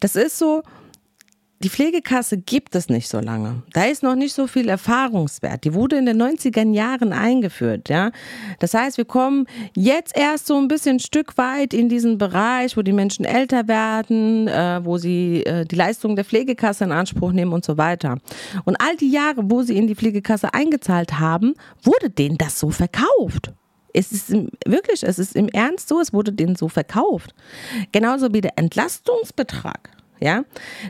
das 0.00 0.16
ist 0.16 0.38
so, 0.38 0.62
die 1.62 1.68
Pflegekasse 1.68 2.38
gibt 2.38 2.74
es 2.74 2.88
nicht 2.88 3.08
so 3.08 3.20
lange. 3.20 3.62
Da 3.72 3.84
ist 3.84 4.02
noch 4.02 4.16
nicht 4.16 4.34
so 4.34 4.46
viel 4.46 4.68
Erfahrungswert. 4.68 5.64
Die 5.64 5.74
wurde 5.74 5.96
in 5.96 6.06
den 6.06 6.20
90er 6.20 6.72
Jahren 6.72 7.12
eingeführt, 7.12 7.88
ja. 7.88 8.10
Das 8.58 8.74
heißt, 8.74 8.98
wir 8.98 9.04
kommen 9.04 9.46
jetzt 9.74 10.16
erst 10.16 10.46
so 10.46 10.58
ein 10.58 10.68
bisschen 10.68 10.98
Stück 10.98 11.38
weit 11.38 11.72
in 11.72 11.88
diesen 11.88 12.18
Bereich, 12.18 12.76
wo 12.76 12.82
die 12.82 12.92
Menschen 12.92 13.24
älter 13.24 13.68
werden, 13.68 14.48
äh, 14.48 14.80
wo 14.84 14.98
sie 14.98 15.44
äh, 15.44 15.64
die 15.64 15.76
Leistung 15.76 16.16
der 16.16 16.24
Pflegekasse 16.24 16.84
in 16.84 16.92
Anspruch 16.92 17.32
nehmen 17.32 17.52
und 17.52 17.64
so 17.64 17.78
weiter. 17.78 18.18
Und 18.64 18.80
all 18.80 18.96
die 18.96 19.10
Jahre, 19.10 19.50
wo 19.50 19.62
sie 19.62 19.76
in 19.76 19.86
die 19.86 19.94
Pflegekasse 19.94 20.52
eingezahlt 20.54 21.20
haben, 21.20 21.54
wurde 21.82 22.10
denen 22.10 22.38
das 22.38 22.58
so 22.58 22.70
verkauft. 22.70 23.52
Es 23.94 24.10
ist 24.10 24.30
wirklich, 24.66 25.02
es 25.02 25.18
ist 25.18 25.36
im 25.36 25.48
Ernst 25.48 25.88
so, 25.88 26.00
es 26.00 26.12
wurde 26.12 26.32
denen 26.32 26.56
so 26.56 26.68
verkauft. 26.68 27.34
Genauso 27.92 28.32
wie 28.32 28.40
der 28.40 28.58
Entlastungsbetrag. 28.58 30.01
Ja, 30.22 30.44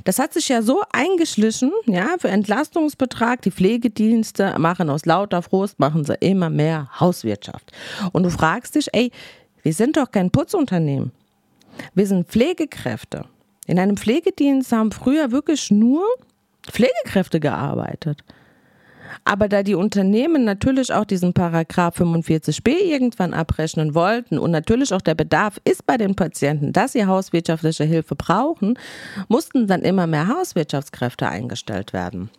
das 0.05 0.19
hat 0.19 0.35
sich 0.35 0.51
ja 0.51 0.61
so 0.61 0.83
eingeschlichen, 0.93 1.73
ja, 1.87 2.17
für 2.19 2.29
Entlastungsbetrag, 2.29 3.41
die 3.41 3.51
Pflegedienste 3.51 4.59
machen 4.59 4.91
aus 4.91 5.07
lauter 5.07 5.41
Frust, 5.41 5.79
machen 5.79 6.05
sie 6.05 6.15
immer 6.21 6.51
mehr 6.51 6.91
Hauswirtschaft. 7.01 7.73
Und 8.13 8.25
du 8.25 8.31
fragst 8.31 8.75
dich, 8.75 8.89
ey, 8.93 9.11
wir 9.63 9.73
sind 9.73 9.97
doch 9.97 10.11
kein 10.11 10.31
Putzunternehmen. 10.31 11.13
Wir 11.95 12.07
sind 12.07 12.29
Pflegekräfte. 12.29 13.25
In 13.67 13.79
einem 13.79 13.97
Pflegedienst 13.97 14.71
haben 14.71 14.93
früher 14.93 15.33
wirklich 15.33 15.71
nur 15.71 16.05
Pflegekräfte 16.71 17.41
gearbeitet. 17.41 18.23
Aber 19.25 19.49
da 19.49 19.63
die 19.63 19.75
Unternehmen 19.75 20.45
natürlich 20.45 20.93
auch 20.93 21.05
diesen 21.05 21.33
Paragraph 21.33 22.01
45b 22.01 22.69
irgendwann 22.69 23.35
abrechnen 23.35 23.95
wollten 23.95 24.39
und 24.39 24.51
natürlich 24.51 24.93
auch 24.93 25.01
der 25.01 25.15
Bedarf 25.15 25.61
ist 25.65 25.87
bei 25.87 25.97
den 25.97 26.15
Patienten, 26.15 26.73
dass 26.73 26.93
sie 26.93 27.07
hauswirtschaftliche 27.07 27.85
Hilfe 27.85 28.15
brauchen, 28.15 28.79
mussten 29.29 29.67
dann 29.67 29.83
immer 29.83 30.07
mehr 30.07 30.29
Hauswirtschaftskräfte 30.29 31.29
eingestellt 31.29 31.93
werden. 31.93 32.31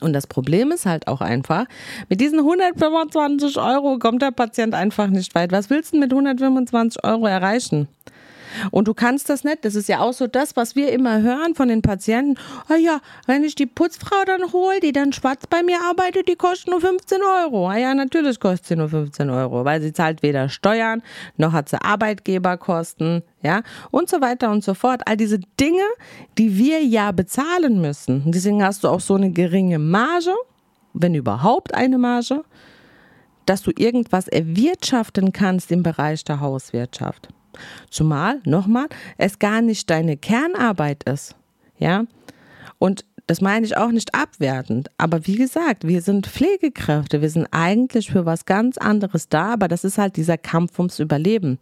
Und 0.00 0.12
das 0.12 0.26
Problem 0.26 0.70
ist 0.70 0.86
halt 0.86 1.08
auch 1.08 1.20
einfach, 1.20 1.64
mit 2.08 2.20
diesen 2.20 2.38
125 2.38 3.56
Euro 3.58 3.98
kommt 3.98 4.22
der 4.22 4.30
Patient 4.30 4.74
einfach 4.74 5.08
nicht 5.08 5.34
weit. 5.34 5.50
Was 5.50 5.70
willst 5.70 5.94
du 5.94 5.98
mit 5.98 6.12
125 6.12 7.02
Euro 7.04 7.26
erreichen? 7.26 7.88
Und 8.70 8.88
du 8.88 8.94
kannst 8.94 9.28
das 9.28 9.44
nicht. 9.44 9.64
Das 9.64 9.74
ist 9.74 9.88
ja 9.88 10.00
auch 10.00 10.12
so 10.12 10.26
das, 10.26 10.56
was 10.56 10.76
wir 10.76 10.92
immer 10.92 11.22
hören 11.22 11.54
von 11.54 11.68
den 11.68 11.82
Patienten. 11.82 12.38
Ah 12.68 12.76
ja, 12.76 13.00
wenn 13.26 13.44
ich 13.44 13.54
die 13.54 13.66
Putzfrau 13.66 14.24
dann 14.26 14.52
hole, 14.52 14.80
die 14.80 14.92
dann 14.92 15.12
schwarz 15.12 15.46
bei 15.46 15.62
mir 15.62 15.78
arbeitet, 15.88 16.28
die 16.28 16.36
kostet 16.36 16.68
nur 16.68 16.80
15 16.80 17.18
Euro. 17.22 17.68
Ah 17.68 17.76
ja, 17.76 17.94
natürlich 17.94 18.40
kostet 18.40 18.66
sie 18.66 18.76
nur 18.76 18.88
15 18.88 19.30
Euro, 19.30 19.64
weil 19.64 19.80
sie 19.80 19.92
zahlt 19.92 20.22
weder 20.22 20.48
Steuern, 20.48 21.02
noch 21.36 21.52
hat 21.52 21.68
sie 21.68 21.80
Arbeitgeberkosten, 21.80 23.22
ja, 23.42 23.62
und 23.90 24.08
so 24.08 24.20
weiter 24.20 24.50
und 24.50 24.64
so 24.64 24.74
fort. 24.74 25.02
All 25.06 25.16
diese 25.16 25.38
Dinge, 25.60 25.84
die 26.36 26.56
wir 26.56 26.82
ja 26.84 27.12
bezahlen 27.12 27.80
müssen. 27.80 28.22
Deswegen 28.26 28.62
hast 28.62 28.84
du 28.84 28.88
auch 28.88 29.00
so 29.00 29.14
eine 29.14 29.30
geringe 29.30 29.78
Marge, 29.78 30.34
wenn 30.92 31.14
überhaupt 31.14 31.74
eine 31.74 31.98
Marge, 31.98 32.42
dass 33.46 33.62
du 33.62 33.70
irgendwas 33.76 34.28
erwirtschaften 34.28 35.32
kannst 35.32 35.72
im 35.72 35.82
Bereich 35.82 36.24
der 36.24 36.40
Hauswirtschaft. 36.40 37.28
Zumal, 37.90 38.40
nochmal, 38.44 38.86
es 39.16 39.38
gar 39.38 39.62
nicht 39.62 39.88
deine 39.90 40.16
Kernarbeit 40.16 41.04
ist. 41.04 41.34
Ja. 41.78 42.04
Und 42.78 43.04
das 43.26 43.40
meine 43.42 43.66
ich 43.66 43.76
auch 43.76 43.90
nicht 43.90 44.14
abwertend. 44.14 44.90
Aber 44.96 45.26
wie 45.26 45.36
gesagt, 45.36 45.86
wir 45.86 46.00
sind 46.00 46.26
Pflegekräfte. 46.26 47.20
Wir 47.20 47.28
sind 47.28 47.46
eigentlich 47.50 48.10
für 48.10 48.24
was 48.24 48.46
ganz 48.46 48.78
anderes 48.78 49.28
da. 49.28 49.52
Aber 49.52 49.68
das 49.68 49.84
ist 49.84 49.98
halt 49.98 50.16
dieser 50.16 50.38
Kampf 50.38 50.78
ums 50.78 50.98
Überleben. 50.98 51.58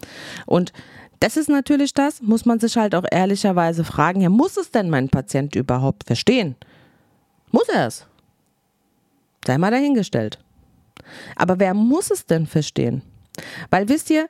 Und 0.47 0.73
das 1.21 1.37
ist 1.37 1.49
natürlich 1.49 1.93
das, 1.93 2.23
muss 2.23 2.45
man 2.45 2.61
sich 2.61 2.77
halt 2.77 2.95
auch 2.95 3.05
ehrlicherweise 3.11 3.83
fragen, 3.85 4.21
ja, 4.21 4.29
muss 4.29 4.57
es 4.57 4.71
denn 4.71 4.91
mein 4.91 5.09
Patient 5.09 5.57
überhaupt 5.57 6.05
verstehen? 6.05 6.55
Muss 7.51 7.69
er 7.69 7.87
es? 7.87 8.07
Sei 9.47 9.59
mal 9.59 9.71
dahingestellt. 9.71 10.39
Aber 11.35 11.59
wer 11.59 11.75
muss 11.75 12.11
es 12.11 12.27
denn 12.27 12.47
verstehen? 12.47 13.03
Weil 13.71 13.89
wisst 13.89 14.11
ihr, 14.11 14.29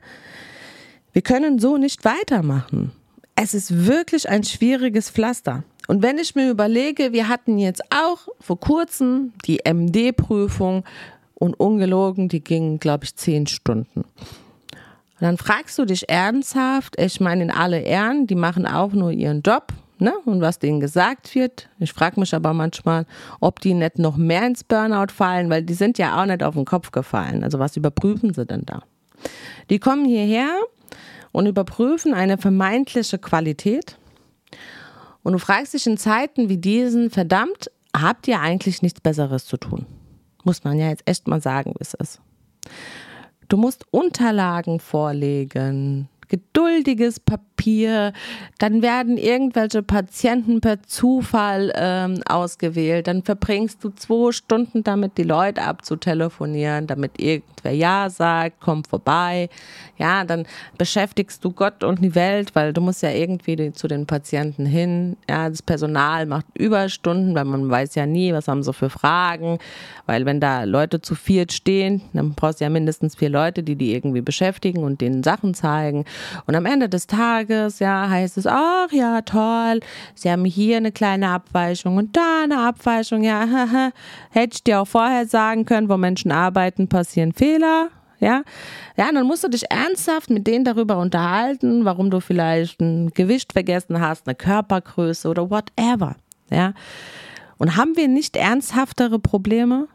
wir 1.17 1.23
können 1.23 1.57
so 1.57 1.77
nicht 1.77 2.05
weitermachen. 2.05 2.91
Es 3.33 3.55
ist 3.55 3.87
wirklich 3.87 4.29
ein 4.29 4.43
schwieriges 4.43 5.09
Pflaster. 5.09 5.63
Und 5.87 6.03
wenn 6.03 6.19
ich 6.19 6.35
mir 6.35 6.47
überlege, 6.47 7.11
wir 7.11 7.27
hatten 7.27 7.57
jetzt 7.57 7.81
auch 7.89 8.27
vor 8.39 8.59
kurzem 8.59 9.33
die 9.43 9.61
MD-Prüfung 9.65 10.83
und 11.33 11.59
ungelogen, 11.59 12.29
die 12.29 12.43
ging, 12.43 12.77
glaube 12.77 13.05
ich, 13.05 13.15
zehn 13.15 13.47
Stunden. 13.47 14.01
Und 14.01 15.21
dann 15.21 15.39
fragst 15.39 15.79
du 15.79 15.85
dich 15.85 16.07
ernsthaft, 16.07 17.01
ich 17.01 17.19
meine 17.19 17.45
in 17.45 17.49
alle 17.49 17.79
Ehren, 17.79 18.27
die 18.27 18.35
machen 18.35 18.67
auch 18.67 18.91
nur 18.91 19.09
ihren 19.09 19.41
Job, 19.41 19.73
ne? 19.97 20.13
Und 20.25 20.41
was 20.41 20.59
denen 20.59 20.79
gesagt 20.79 21.33
wird. 21.33 21.67
Ich 21.79 21.93
frage 21.93 22.19
mich 22.19 22.35
aber 22.35 22.53
manchmal, 22.53 23.07
ob 23.39 23.59
die 23.59 23.73
nicht 23.73 23.97
noch 23.97 24.17
mehr 24.17 24.45
ins 24.45 24.63
Burnout 24.63 25.11
fallen, 25.11 25.49
weil 25.49 25.63
die 25.63 25.73
sind 25.73 25.97
ja 25.97 26.21
auch 26.21 26.27
nicht 26.27 26.43
auf 26.43 26.53
den 26.53 26.65
Kopf 26.65 26.91
gefallen. 26.91 27.43
Also 27.43 27.57
was 27.57 27.75
überprüfen 27.75 28.35
sie 28.35 28.45
denn 28.45 28.67
da? 28.67 28.83
Die 29.71 29.79
kommen 29.79 30.05
hierher 30.05 30.51
und 31.31 31.45
überprüfen 31.45 32.13
eine 32.13 32.37
vermeintliche 32.37 33.17
Qualität. 33.17 33.97
Und 35.23 35.33
du 35.33 35.39
fragst 35.39 35.73
dich 35.73 35.87
in 35.87 35.97
Zeiten 35.97 36.49
wie 36.49 36.57
diesen, 36.57 37.09
verdammt, 37.09 37.69
habt 37.95 38.27
ihr 38.27 38.39
eigentlich 38.39 38.81
nichts 38.81 39.01
Besseres 39.01 39.45
zu 39.45 39.57
tun? 39.57 39.85
Muss 40.43 40.63
man 40.63 40.77
ja 40.77 40.89
jetzt 40.89 41.03
echt 41.05 41.27
mal 41.27 41.41
sagen, 41.41 41.73
wie 41.77 41.81
es 41.81 41.93
ist. 41.93 42.21
Du 43.49 43.57
musst 43.57 43.85
Unterlagen 43.91 44.79
vorlegen, 44.79 46.09
geduldiges 46.29 47.19
Papier, 47.19 48.13
dann 48.59 48.81
werden 48.81 49.17
irgendwelche 49.17 49.81
Patienten 49.83 50.61
per 50.61 50.83
Zufall 50.83 51.71
ähm, 51.75 52.21
ausgewählt, 52.27 53.07
dann 53.07 53.23
verbringst 53.23 53.83
du 53.83 53.89
zwei 53.89 54.31
Stunden 54.31 54.83
damit, 54.83 55.17
die 55.17 55.23
Leute 55.23 55.61
abzutelefonieren, 55.61 56.87
damit 56.87 57.19
irgendwer 57.19 57.71
Ja 57.71 58.09
sagt, 58.09 58.57
komm 58.59 58.83
vorbei, 58.83 59.49
ja, 59.97 60.23
dann 60.23 60.45
beschäftigst 60.77 61.43
du 61.43 61.51
Gott 61.51 61.83
und 61.83 62.03
die 62.03 62.15
Welt, 62.15 62.55
weil 62.55 62.73
du 62.73 62.81
musst 62.81 63.03
ja 63.03 63.11
irgendwie 63.11 63.71
zu 63.73 63.87
den 63.87 64.05
Patienten 64.05 64.65
hin, 64.65 65.17
ja, 65.29 65.49
das 65.49 65.61
Personal 65.61 66.25
macht 66.25 66.45
Überstunden, 66.55 67.35
weil 67.35 67.45
man 67.45 67.69
weiß 67.69 67.95
ja 67.95 68.05
nie, 68.05 68.33
was 68.33 68.47
haben 68.47 68.63
sie 68.63 68.73
für 68.73 68.89
Fragen, 68.89 69.59
weil 70.05 70.25
wenn 70.25 70.39
da 70.39 70.63
Leute 70.63 71.01
zu 71.01 71.15
viert 71.15 71.53
stehen, 71.53 72.01
dann 72.13 72.33
brauchst 72.33 72.59
du 72.59 72.65
ja 72.65 72.69
mindestens 72.69 73.15
vier 73.15 73.29
Leute, 73.29 73.63
die 73.63 73.75
die 73.75 73.93
irgendwie 73.93 74.21
beschäftigen 74.21 74.83
und 74.83 75.01
denen 75.01 75.23
Sachen 75.23 75.53
zeigen 75.53 76.05
und 76.45 76.55
am 76.55 76.65
Ende 76.65 76.89
des 76.89 77.07
Tages, 77.07 77.79
ja, 77.79 78.09
heißt 78.09 78.37
es, 78.37 78.47
ach 78.47 78.91
ja, 78.91 79.21
toll, 79.21 79.79
Sie 80.15 80.29
haben 80.29 80.45
hier 80.45 80.77
eine 80.77 80.91
kleine 80.91 81.29
Abweichung 81.29 81.97
und 81.97 82.15
da 82.15 82.43
eine 82.43 82.59
Abweichung, 82.59 83.23
ja, 83.23 83.45
hätte 84.31 84.55
ich 84.55 84.63
dir 84.63 84.81
auch 84.81 84.87
vorher 84.87 85.25
sagen 85.25 85.65
können, 85.65 85.89
wo 85.89 85.97
Menschen 85.97 86.31
arbeiten, 86.31 86.87
passieren 86.87 87.33
Fehler, 87.33 87.89
ja, 88.19 88.43
ja, 88.95 89.11
dann 89.11 89.27
musst 89.27 89.43
du 89.43 89.47
dich 89.47 89.69
ernsthaft 89.69 90.29
mit 90.29 90.47
denen 90.47 90.65
darüber 90.65 90.97
unterhalten, 90.97 91.85
warum 91.85 92.09
du 92.09 92.19
vielleicht 92.19 92.81
ein 92.81 93.11
Gewicht 93.11 93.53
vergessen 93.53 94.01
hast, 94.01 94.27
eine 94.27 94.35
Körpergröße 94.35 95.29
oder 95.29 95.49
whatever, 95.49 96.15
ja. 96.49 96.73
Und 97.59 97.75
haben 97.75 97.95
wir 97.95 98.07
nicht 98.07 98.35
ernsthaftere 98.35 99.17
Probleme? 99.17 99.87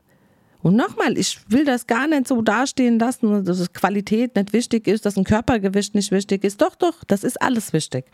Und 0.63 0.77
nochmal, 0.77 1.19
ich 1.19 1.41
will 1.49 1.65
das 1.65 1.89
gar 1.89 2.07
nicht 2.07 2.29
so 2.29 2.41
dastehen 2.41 2.99
lassen, 2.99 3.45
dass 3.45 3.73
Qualität 3.73 4.37
nicht 4.37 4.53
wichtig 4.53 4.87
ist, 4.87 5.05
dass 5.05 5.17
ein 5.17 5.25
Körpergewicht 5.25 5.95
nicht 5.95 6.13
wichtig 6.13 6.45
ist. 6.45 6.63
Doch, 6.63 6.77
doch, 6.77 7.03
das 7.05 7.25
ist 7.25 7.43
alles 7.43 7.73
wichtig. 7.73 8.05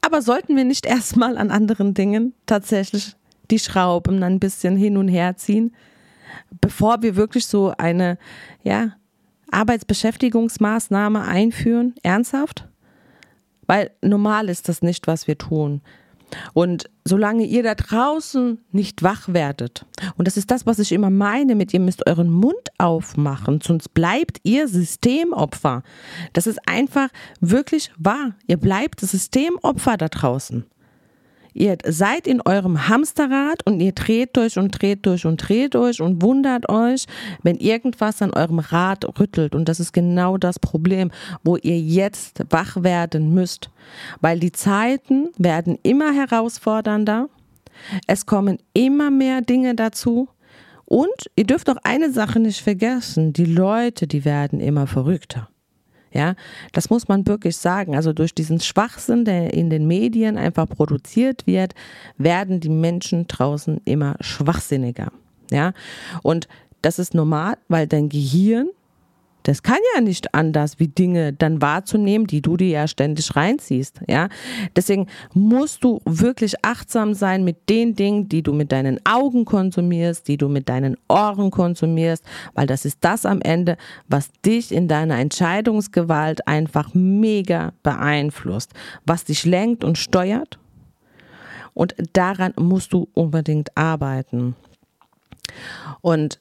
Aber 0.00 0.22
sollten 0.22 0.56
wir 0.56 0.64
nicht 0.64 0.86
erstmal 0.86 1.36
an 1.36 1.50
anderen 1.50 1.92
Dingen 1.92 2.32
tatsächlich 2.46 3.16
die 3.50 3.58
Schrauben 3.58 4.22
ein 4.22 4.38
bisschen 4.38 4.76
hin 4.76 4.96
und 4.96 5.08
her 5.08 5.36
ziehen, 5.36 5.74
bevor 6.60 7.02
wir 7.02 7.16
wirklich 7.16 7.46
so 7.46 7.74
eine, 7.76 8.18
ja, 8.62 8.96
Arbeitsbeschäftigungsmaßnahme 9.50 11.22
einführen? 11.22 11.94
Ernsthaft? 12.02 12.68
Weil 13.66 13.90
normal 14.00 14.48
ist 14.48 14.68
das 14.68 14.82
nicht, 14.82 15.06
was 15.06 15.26
wir 15.26 15.38
tun. 15.38 15.80
Und 16.52 16.90
solange 17.04 17.44
ihr 17.44 17.62
da 17.62 17.74
draußen 17.74 18.58
nicht 18.72 19.02
wach 19.02 19.28
werdet, 19.28 19.86
und 20.16 20.26
das 20.26 20.36
ist 20.36 20.50
das, 20.50 20.66
was 20.66 20.78
ich 20.78 20.92
immer 20.92 21.10
meine 21.10 21.54
mit, 21.54 21.72
ihr 21.74 21.80
müsst 21.80 22.06
euren 22.06 22.30
Mund 22.30 22.70
aufmachen, 22.78 23.60
sonst 23.62 23.94
bleibt 23.94 24.38
ihr 24.42 24.68
Systemopfer. 24.68 25.82
Das 26.32 26.46
ist 26.46 26.60
einfach 26.66 27.08
wirklich 27.40 27.90
wahr. 27.96 28.34
Ihr 28.46 28.56
bleibt 28.56 29.00
Systemopfer 29.00 29.96
da 29.96 30.08
draußen. 30.08 30.64
Ihr 31.54 31.78
seid 31.86 32.26
in 32.26 32.40
eurem 32.40 32.88
Hamsterrad 32.88 33.64
und 33.64 33.80
ihr 33.80 33.92
dreht 33.92 34.36
durch 34.36 34.58
und 34.58 34.70
dreht 34.70 35.06
durch 35.06 35.24
und 35.24 35.36
dreht 35.36 35.74
durch 35.74 36.00
und 36.00 36.20
wundert 36.20 36.68
euch, 36.68 37.06
wenn 37.44 37.56
irgendwas 37.56 38.20
an 38.22 38.34
eurem 38.34 38.58
Rad 38.58 39.06
rüttelt. 39.20 39.54
Und 39.54 39.68
das 39.68 39.78
ist 39.78 39.92
genau 39.92 40.36
das 40.36 40.58
Problem, 40.58 41.12
wo 41.44 41.56
ihr 41.56 41.78
jetzt 41.78 42.42
wach 42.50 42.82
werden 42.82 43.32
müsst. 43.32 43.70
Weil 44.20 44.40
die 44.40 44.50
Zeiten 44.50 45.30
werden 45.38 45.78
immer 45.84 46.12
herausfordernder. 46.12 47.28
Es 48.08 48.26
kommen 48.26 48.58
immer 48.72 49.12
mehr 49.12 49.40
Dinge 49.40 49.76
dazu. 49.76 50.28
Und 50.86 51.30
ihr 51.36 51.44
dürft 51.44 51.70
auch 51.70 51.78
eine 51.84 52.10
Sache 52.12 52.40
nicht 52.40 52.60
vergessen. 52.60 53.32
Die 53.32 53.46
Leute, 53.46 54.06
die 54.08 54.24
werden 54.24 54.58
immer 54.60 54.86
verrückter. 54.86 55.48
Ja, 56.14 56.36
das 56.72 56.90
muss 56.90 57.08
man 57.08 57.26
wirklich 57.26 57.56
sagen. 57.56 57.96
Also 57.96 58.12
durch 58.12 58.34
diesen 58.34 58.60
Schwachsinn, 58.60 59.24
der 59.24 59.52
in 59.52 59.68
den 59.68 59.88
Medien 59.88 60.38
einfach 60.38 60.68
produziert 60.68 61.44
wird, 61.46 61.74
werden 62.16 62.60
die 62.60 62.68
Menschen 62.68 63.26
draußen 63.26 63.80
immer 63.84 64.14
schwachsinniger. 64.20 65.10
Ja, 65.50 65.72
und 66.22 66.46
das 66.82 67.00
ist 67.00 67.14
normal, 67.14 67.56
weil 67.68 67.88
dein 67.88 68.08
Gehirn 68.08 68.68
das 69.44 69.62
kann 69.62 69.78
ja 69.94 70.00
nicht 70.00 70.34
anders, 70.34 70.78
wie 70.78 70.88
Dinge 70.88 71.34
dann 71.34 71.60
wahrzunehmen, 71.60 72.26
die 72.26 72.40
du 72.40 72.56
dir 72.56 72.68
ja 72.68 72.88
ständig 72.88 73.36
reinziehst, 73.36 74.00
ja. 74.08 74.28
Deswegen 74.74 75.06
musst 75.34 75.84
du 75.84 76.00
wirklich 76.06 76.54
achtsam 76.62 77.12
sein 77.12 77.44
mit 77.44 77.68
den 77.68 77.94
Dingen, 77.94 78.28
die 78.28 78.42
du 78.42 78.54
mit 78.54 78.72
deinen 78.72 78.98
Augen 79.04 79.44
konsumierst, 79.44 80.28
die 80.28 80.38
du 80.38 80.48
mit 80.48 80.70
deinen 80.70 80.96
Ohren 81.08 81.50
konsumierst, 81.50 82.24
weil 82.54 82.66
das 82.66 82.86
ist 82.86 82.98
das 83.02 83.26
am 83.26 83.42
Ende, 83.42 83.76
was 84.08 84.30
dich 84.46 84.72
in 84.72 84.88
deiner 84.88 85.18
Entscheidungsgewalt 85.18 86.48
einfach 86.48 86.94
mega 86.94 87.74
beeinflusst, 87.82 88.72
was 89.04 89.24
dich 89.24 89.44
lenkt 89.44 89.84
und 89.84 89.98
steuert. 89.98 90.58
Und 91.74 91.94
daran 92.14 92.54
musst 92.56 92.94
du 92.94 93.08
unbedingt 93.12 93.76
arbeiten. 93.76 94.56
Und 96.00 96.40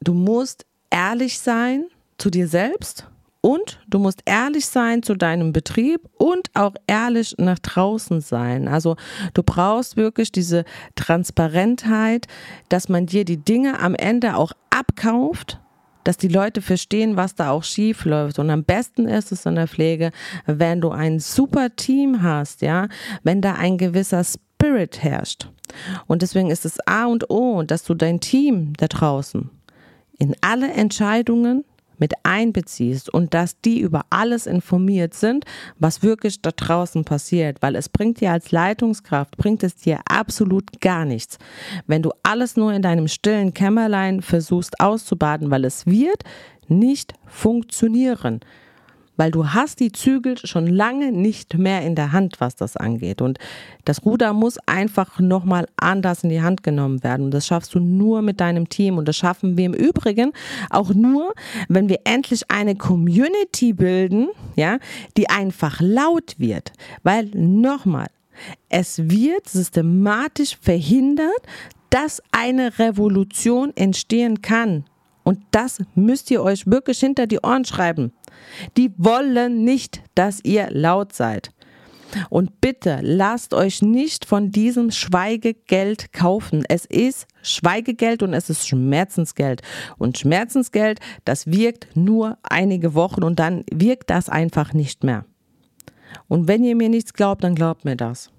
du 0.00 0.12
musst 0.12 0.66
ehrlich 0.90 1.38
sein 1.38 1.86
zu 2.18 2.30
dir 2.30 2.48
selbst 2.48 3.08
und 3.44 3.78
du 3.88 3.98
musst 3.98 4.22
ehrlich 4.24 4.64
sein 4.64 5.02
zu 5.02 5.14
deinem 5.14 5.52
Betrieb 5.52 6.00
und 6.16 6.48
auch 6.54 6.72
ehrlich 6.86 7.34
nach 7.36 7.58
draußen 7.58 8.22
sein. 8.22 8.68
Also 8.68 8.96
du 9.34 9.42
brauchst 9.42 9.98
wirklich 9.98 10.32
diese 10.32 10.64
Transparentheit, 10.94 12.26
dass 12.70 12.88
man 12.88 13.04
dir 13.04 13.26
die 13.26 13.36
Dinge 13.36 13.80
am 13.80 13.94
Ende 13.94 14.36
auch 14.36 14.52
abkauft, 14.70 15.60
dass 16.04 16.16
die 16.16 16.28
Leute 16.28 16.62
verstehen, 16.62 17.18
was 17.18 17.34
da 17.34 17.50
auch 17.50 17.64
schief 17.64 18.06
läuft. 18.06 18.38
Und 18.38 18.48
am 18.48 18.64
besten 18.64 19.06
ist 19.06 19.30
es 19.30 19.44
in 19.44 19.56
der 19.56 19.68
Pflege, 19.68 20.12
wenn 20.46 20.80
du 20.80 20.88
ein 20.88 21.20
super 21.20 21.76
Team 21.76 22.22
hast, 22.22 22.62
ja, 22.62 22.88
wenn 23.24 23.42
da 23.42 23.56
ein 23.56 23.76
gewisser 23.76 24.24
Spirit 24.24 25.02
herrscht. 25.02 25.50
Und 26.06 26.22
deswegen 26.22 26.50
ist 26.50 26.64
es 26.64 26.78
A 26.86 27.04
und 27.04 27.28
O, 27.28 27.62
dass 27.62 27.84
du 27.84 27.92
dein 27.92 28.20
Team 28.20 28.72
da 28.78 28.86
draußen 28.86 29.50
in 30.18 30.34
alle 30.40 30.72
Entscheidungen 30.72 31.64
mit 31.98 32.12
einbeziehst 32.22 33.12
und 33.12 33.34
dass 33.34 33.60
die 33.60 33.80
über 33.80 34.06
alles 34.10 34.46
informiert 34.46 35.14
sind, 35.14 35.44
was 35.78 36.02
wirklich 36.02 36.40
da 36.42 36.50
draußen 36.50 37.04
passiert, 37.04 37.62
weil 37.62 37.76
es 37.76 37.88
bringt 37.88 38.20
dir 38.20 38.32
als 38.32 38.52
Leitungskraft, 38.52 39.36
bringt 39.36 39.62
es 39.62 39.76
dir 39.76 40.00
absolut 40.08 40.80
gar 40.80 41.04
nichts, 41.04 41.38
wenn 41.86 42.02
du 42.02 42.10
alles 42.22 42.56
nur 42.56 42.72
in 42.72 42.82
deinem 42.82 43.08
stillen 43.08 43.54
Kämmerlein 43.54 44.22
versuchst 44.22 44.80
auszubaden, 44.80 45.50
weil 45.50 45.64
es 45.64 45.86
wird 45.86 46.22
nicht 46.68 47.14
funktionieren 47.26 48.40
weil 49.16 49.30
du 49.30 49.48
hast 49.48 49.80
die 49.80 49.92
Zügel 49.92 50.36
schon 50.38 50.66
lange 50.66 51.12
nicht 51.12 51.56
mehr 51.56 51.82
in 51.82 51.94
der 51.94 52.12
Hand, 52.12 52.40
was 52.40 52.56
das 52.56 52.76
angeht. 52.76 53.22
Und 53.22 53.38
das 53.84 54.04
Ruder 54.04 54.32
muss 54.32 54.58
einfach 54.66 55.20
nochmal 55.20 55.66
anders 55.76 56.24
in 56.24 56.30
die 56.30 56.42
Hand 56.42 56.62
genommen 56.62 57.02
werden. 57.02 57.26
Und 57.26 57.34
das 57.34 57.46
schaffst 57.46 57.74
du 57.74 57.80
nur 57.80 58.22
mit 58.22 58.40
deinem 58.40 58.68
Team. 58.68 58.98
Und 58.98 59.06
das 59.06 59.16
schaffen 59.16 59.56
wir 59.56 59.66
im 59.66 59.74
Übrigen 59.74 60.32
auch 60.70 60.92
nur, 60.94 61.32
wenn 61.68 61.88
wir 61.88 62.00
endlich 62.04 62.50
eine 62.50 62.74
Community 62.74 63.72
bilden, 63.72 64.28
ja, 64.56 64.78
die 65.16 65.28
einfach 65.30 65.80
laut 65.80 66.34
wird. 66.38 66.72
Weil 67.02 67.26
nochmal, 67.34 68.08
es 68.68 68.98
wird 68.98 69.48
systematisch 69.48 70.56
verhindert, 70.60 71.30
dass 71.90 72.20
eine 72.32 72.78
Revolution 72.78 73.72
entstehen 73.76 74.42
kann. 74.42 74.84
Und 75.22 75.38
das 75.52 75.82
müsst 75.94 76.30
ihr 76.30 76.42
euch 76.42 76.66
wirklich 76.66 76.98
hinter 77.00 77.26
die 77.26 77.40
Ohren 77.40 77.64
schreiben. 77.64 78.12
Die 78.76 78.92
wollen 78.96 79.64
nicht, 79.64 80.02
dass 80.14 80.40
ihr 80.42 80.68
laut 80.70 81.12
seid. 81.12 81.50
Und 82.30 82.60
bitte 82.60 83.00
lasst 83.02 83.54
euch 83.54 83.82
nicht 83.82 84.24
von 84.24 84.50
diesem 84.50 84.90
Schweigegeld 84.90 86.12
kaufen. 86.12 86.64
Es 86.68 86.84
ist 86.84 87.26
Schweigegeld 87.42 88.22
und 88.22 88.34
es 88.34 88.50
ist 88.50 88.68
Schmerzensgeld. 88.68 89.62
Und 89.98 90.18
Schmerzensgeld, 90.18 91.00
das 91.24 91.46
wirkt 91.46 91.88
nur 91.96 92.38
einige 92.42 92.94
Wochen 92.94 93.22
und 93.22 93.38
dann 93.38 93.64
wirkt 93.72 94.10
das 94.10 94.28
einfach 94.28 94.72
nicht 94.72 95.04
mehr. 95.04 95.24
Und 96.28 96.46
wenn 96.48 96.64
ihr 96.64 96.76
mir 96.76 96.88
nichts 96.88 97.12
glaubt, 97.12 97.42
dann 97.42 97.54
glaubt 97.54 97.84
mir 97.84 97.96
das. 97.96 98.30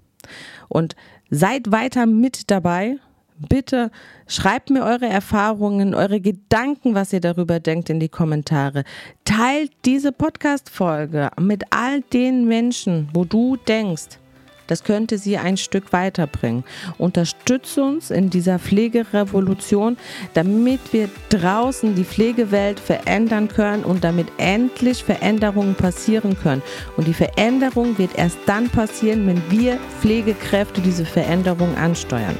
Und 0.68 0.96
seid 1.30 1.70
weiter 1.70 2.06
mit 2.06 2.50
dabei 2.50 2.96
Bitte 3.38 3.90
schreibt 4.26 4.70
mir 4.70 4.82
eure 4.82 5.06
Erfahrungen, 5.06 5.94
eure 5.94 6.20
Gedanken, 6.20 6.94
was 6.94 7.12
ihr 7.12 7.20
darüber 7.20 7.60
denkt, 7.60 7.90
in 7.90 8.00
die 8.00 8.08
Kommentare. 8.08 8.84
Teilt 9.24 9.72
diese 9.84 10.12
Podcast-Folge 10.12 11.30
mit 11.38 11.64
all 11.70 12.00
den 12.00 12.46
Menschen, 12.46 13.08
wo 13.12 13.24
du 13.24 13.56
denkst, 13.56 14.18
das 14.66 14.82
könnte 14.82 15.18
sie 15.18 15.36
ein 15.36 15.56
Stück 15.56 15.92
weiterbringen. 15.92 16.64
Unterstütze 16.98 17.84
uns 17.84 18.10
in 18.10 18.30
dieser 18.30 18.58
Pflegerevolution, 18.58 19.96
damit 20.34 20.92
wir 20.92 21.08
draußen 21.28 21.94
die 21.94 22.04
Pflegewelt 22.04 22.80
verändern 22.80 23.48
können 23.48 23.84
und 23.84 24.02
damit 24.02 24.26
endlich 24.38 25.04
Veränderungen 25.04 25.74
passieren 25.74 26.36
können. 26.36 26.62
Und 26.96 27.06
die 27.06 27.14
Veränderung 27.14 27.98
wird 27.98 28.18
erst 28.18 28.38
dann 28.46 28.68
passieren, 28.68 29.26
wenn 29.26 29.42
wir 29.50 29.78
Pflegekräfte 30.00 30.80
diese 30.80 31.04
Veränderung 31.04 31.76
ansteuern. 31.76 32.36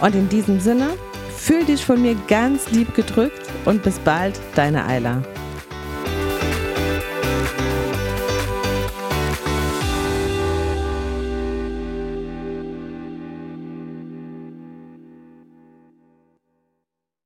Und 0.00 0.14
in 0.14 0.28
diesem 0.28 0.60
Sinne, 0.60 0.90
fühl 1.36 1.64
dich 1.64 1.84
von 1.84 2.00
mir 2.02 2.16
ganz 2.28 2.70
lieb 2.70 2.94
gedrückt 2.94 3.42
und 3.64 3.82
bis 3.82 3.98
bald, 3.98 4.38
deine 4.54 4.84
Eila. 4.86 5.22